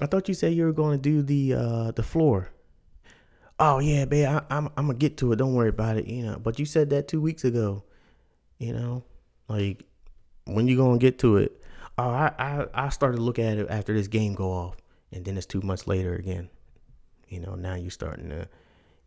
[0.00, 2.50] I thought you said you were going to do the uh the floor.
[3.58, 5.36] Oh yeah, babe, I, I'm I'm gonna get to it.
[5.36, 6.38] Don't worry about it, you know.
[6.38, 7.82] But you said that two weeks ago,
[8.58, 9.02] you know,
[9.48, 9.84] like
[10.48, 11.60] when you gonna get to it?
[11.96, 14.76] Oh, I I I started to look at it after this game go off,
[15.12, 16.48] and then it's two months later again.
[17.28, 18.48] You know, now you're starting to,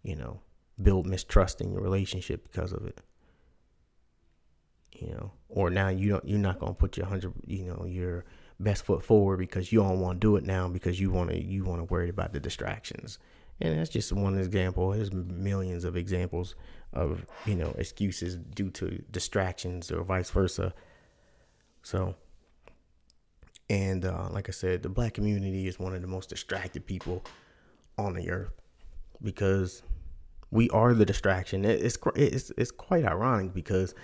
[0.04, 0.42] you know,
[0.82, 3.02] build mistrust in your relationship because of it
[5.02, 8.24] you know, or now you don't you're not gonna put your hundred you know your
[8.60, 11.44] best foot forward because you don't want to do it now because you want to
[11.44, 13.18] you want to worry about the distractions.
[13.60, 14.92] And that's just one example.
[14.92, 16.56] There's millions of examples
[16.94, 20.74] of you know excuses due to distractions or vice versa.
[21.84, 22.16] So,
[23.70, 27.24] and uh, like I said, the black community is one of the most distracted people
[27.98, 28.54] on the earth
[29.22, 29.84] because
[30.52, 31.66] we are the distraction.
[31.66, 33.96] It's it's it's quite ironic because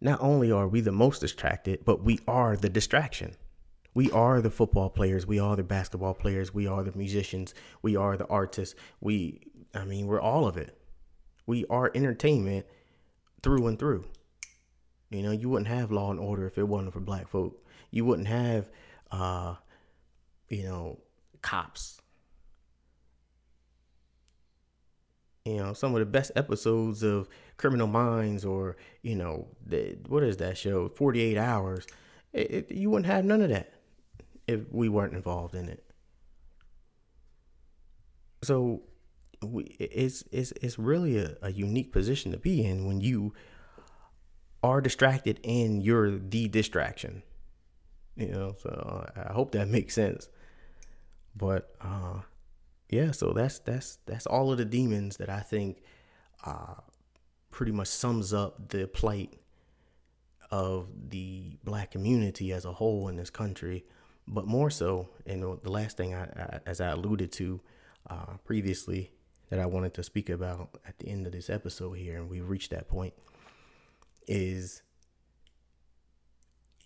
[0.00, 3.34] not only are we the most distracted, but we are the distraction.
[3.94, 5.26] We are the football players.
[5.26, 6.54] We are the basketball players.
[6.54, 7.54] We are the musicians.
[7.82, 8.76] We are the artists.
[9.00, 9.40] We,
[9.74, 10.78] I mean, we're all of it.
[11.46, 12.66] We are entertainment
[13.42, 14.04] through and through.
[15.10, 17.64] You know, you wouldn't have Law and Order if it wasn't for black folk.
[17.90, 18.70] You wouldn't have,
[19.10, 19.56] uh,
[20.48, 20.98] you know,
[21.42, 22.00] cops.
[25.44, 30.22] You know, some of the best episodes of Criminal Minds or, you know, the, what
[30.22, 30.88] is that show?
[30.88, 31.86] 48 Hours.
[32.32, 33.72] It, it, you wouldn't have none of that
[34.46, 35.84] if we weren't involved in it.
[38.42, 38.82] So
[39.42, 43.34] we, it's it's it's really a, a unique position to be in when you
[44.62, 47.22] are distracted and you're the distraction.
[48.16, 50.28] You know, so I hope that makes sense.
[51.36, 52.20] But uh
[52.88, 55.82] yeah, so that's that's that's all of the demons that I think
[56.44, 56.74] uh
[57.50, 59.34] pretty much sums up the plight
[60.50, 63.84] of the black community as a whole in this country
[64.30, 67.60] but more so, and the last thing I, I as I alluded to
[68.08, 69.10] uh, previously
[69.50, 72.48] that I wanted to speak about at the end of this episode here, and we've
[72.48, 73.12] reached that point,
[74.30, 74.82] is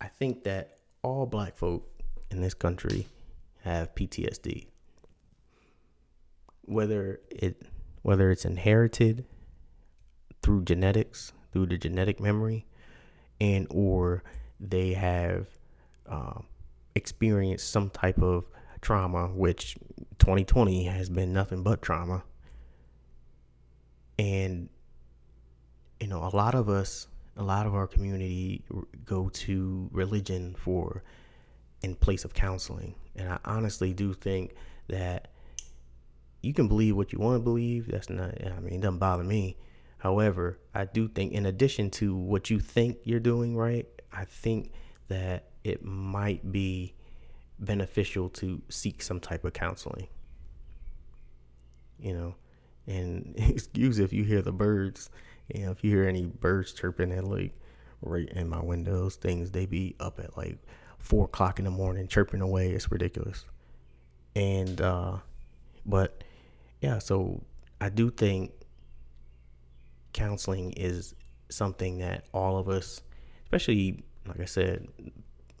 [0.01, 1.87] I think that all black folk
[2.31, 3.07] in this country
[3.63, 4.67] have PTSD.
[6.63, 7.61] Whether it
[8.01, 9.25] whether it's inherited
[10.41, 12.65] through genetics, through the genetic memory,
[13.39, 14.23] and or
[14.59, 15.47] they have
[16.07, 16.45] um,
[16.95, 18.45] experienced some type of
[18.81, 19.75] trauma, which
[20.19, 22.23] 2020 has been nothing but trauma.
[24.17, 24.69] And,
[25.99, 27.07] you know, a lot of us,
[27.37, 28.63] a lot of our community
[29.03, 31.03] go to religion for
[31.81, 32.95] in place of counseling.
[33.15, 34.53] And I honestly do think
[34.87, 35.29] that
[36.41, 37.91] you can believe what you want to believe.
[37.91, 39.57] That's not, I mean, it doesn't bother me.
[39.97, 44.71] However, I do think, in addition to what you think you're doing right, I think
[45.07, 46.93] that it might be
[47.59, 50.07] beneficial to seek some type of counseling.
[51.97, 52.35] You know,
[52.87, 55.09] and excuse if you hear the birds.
[55.53, 57.53] You know, if you hear any birds chirping at like
[58.01, 60.57] right in my windows, things they be up at like
[60.97, 62.71] four o'clock in the morning chirping away.
[62.71, 63.45] It's ridiculous.
[64.35, 65.17] And uh
[65.85, 66.23] but
[66.81, 67.43] yeah, so
[67.79, 68.51] I do think
[70.13, 71.13] counseling is
[71.49, 73.01] something that all of us,
[73.43, 74.87] especially like I said,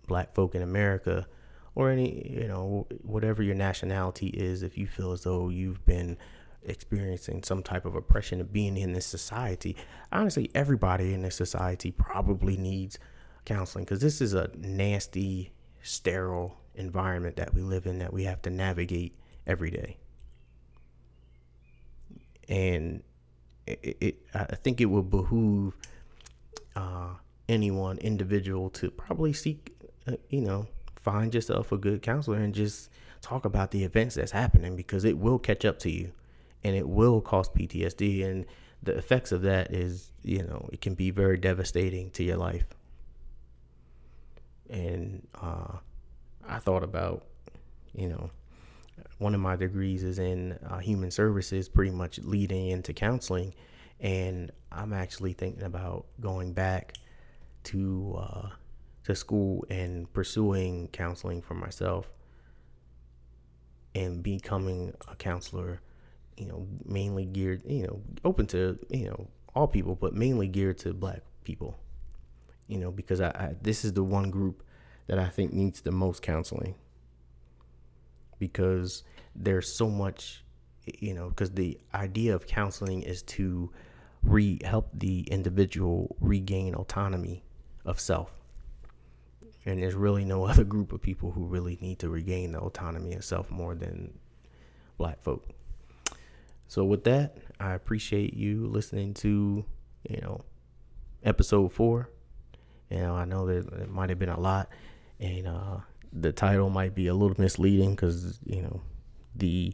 [0.07, 1.27] black folk in America
[1.75, 6.17] or any, you know, whatever your nationality is, if you feel as though you've been
[6.65, 9.75] experiencing some type of oppression of being in this society,
[10.11, 12.99] honestly, everybody in this society probably needs
[13.45, 15.51] counseling because this is a nasty,
[15.81, 19.15] sterile environment that we live in that we have to navigate
[19.47, 19.97] every day.
[22.49, 23.03] And
[23.65, 25.75] it, it I think it would behoove
[26.75, 27.13] uh,
[27.47, 29.75] anyone individual to probably seek,
[30.07, 32.89] uh, you know, find yourself a good counselor and just
[33.21, 36.11] talk about the events that's happening because it will catch up to you
[36.65, 38.43] and it will cause PTSD and
[38.81, 42.65] the effects of that is, you know, it can be very devastating to your life.
[44.67, 45.77] And uh,
[46.47, 47.23] I thought about,
[47.93, 48.31] you know,
[49.19, 53.53] one of my degrees is in uh, human services, pretty much leading into counseling.
[53.99, 56.95] And I'm actually thinking about going back
[57.65, 58.49] to uh,
[59.03, 62.09] to school and pursuing counseling for myself
[63.93, 65.79] and becoming a counselor,
[66.37, 70.77] you know, mainly geared, you know, open to, you know, all people, but mainly geared
[70.79, 71.79] to black people,
[72.67, 74.63] you know, because I, I this is the one group
[75.07, 76.75] that I think needs the most counseling
[78.39, 79.03] because
[79.35, 80.43] there's so much,
[80.85, 83.71] you know, because the idea of counseling is to
[84.23, 87.43] re help the individual regain autonomy
[87.85, 88.31] of self.
[89.65, 93.13] And there's really no other group of people who really need to regain the autonomy
[93.13, 94.17] of self more than
[94.97, 95.47] black folk.
[96.67, 99.65] So with that, I appreciate you listening to,
[100.09, 100.41] you know,
[101.23, 102.09] episode four.
[102.91, 104.69] Know, I know that it might have been a lot,
[105.19, 105.77] and uh,
[106.13, 108.81] the title might be a little misleading because you know
[109.35, 109.73] the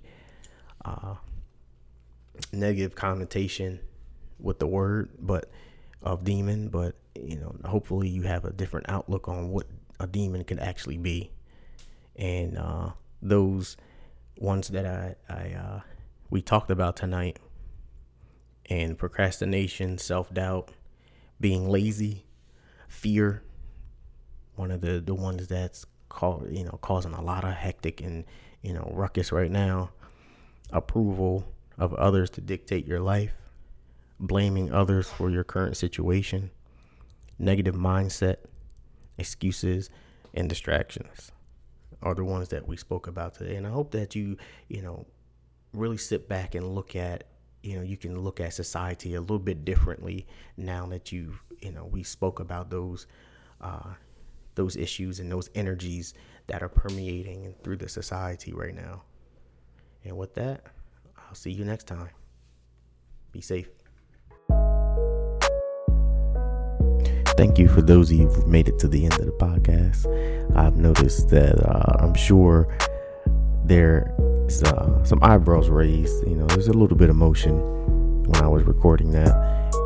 [0.85, 1.15] uh,
[2.51, 3.79] negative connotation
[4.39, 5.51] with the word, but
[6.01, 6.69] of demon.
[6.69, 9.67] But you know, hopefully you have a different outlook on what
[9.99, 11.31] a demon could actually be.
[12.15, 12.89] and uh,
[13.21, 13.77] those
[14.39, 15.79] ones that I, I uh,
[16.31, 17.37] we talked about tonight,
[18.69, 20.71] and procrastination, self doubt,
[21.39, 22.25] being lazy,
[22.87, 23.43] fear.
[24.55, 28.25] One of the the ones that's called you know causing a lot of hectic and
[28.63, 29.91] you know ruckus right now.
[30.71, 31.45] Approval
[31.77, 33.33] of others to dictate your life,
[34.19, 36.49] blaming others for your current situation,
[37.37, 38.37] negative mindset,
[39.17, 39.89] excuses,
[40.33, 41.31] and distractions
[42.01, 43.55] are the ones that we spoke about today.
[43.55, 44.37] And I hope that you,
[44.69, 45.05] you know,
[45.73, 47.25] really sit back and look at,
[47.63, 51.71] you know, you can look at society a little bit differently now that you, you
[51.71, 53.07] know, we spoke about those,
[53.61, 53.93] uh,
[54.55, 56.13] those issues and those energies
[56.47, 59.03] that are permeating through the society right now.
[60.03, 60.65] And with that,
[61.17, 62.09] I'll see you next time.
[63.31, 63.69] Be safe.
[67.37, 70.05] Thank you for those of you who've made it to the end of the podcast.
[70.55, 72.77] I've noticed that uh, I'm sure
[73.63, 74.11] there's
[74.59, 76.27] uh, some eyebrows raised.
[76.27, 77.53] You know, there's a little bit of emotion
[78.25, 79.33] when I was recording that,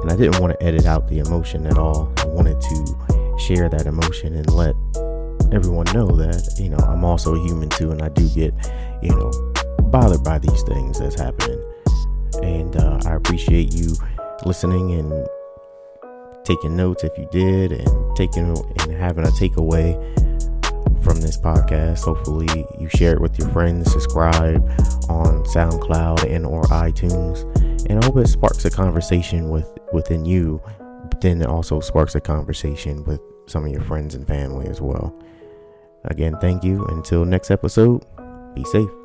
[0.01, 2.11] and I didn't want to edit out the emotion at all.
[2.18, 4.76] I wanted to share that emotion and let
[5.53, 8.53] everyone know that you know I'm also a human too, and I do get
[9.03, 9.32] you know
[9.91, 11.61] bothered by these things that's happening.
[12.41, 13.95] And uh, I appreciate you
[14.45, 15.28] listening and
[16.43, 19.93] taking notes if you did, and taking and having a takeaway
[21.06, 22.03] from this podcast.
[22.03, 24.68] Hopefully, you share it with your friends, subscribe
[25.08, 27.43] on SoundCloud and or iTunes,
[27.88, 30.62] and I hope it sparks a conversation with within you.
[31.10, 34.82] But then it also sparks a conversation with some of your friends and family as
[34.82, 35.16] well.
[36.06, 36.84] Again, thank you.
[36.88, 38.03] Until next episode,
[38.56, 39.05] be safe.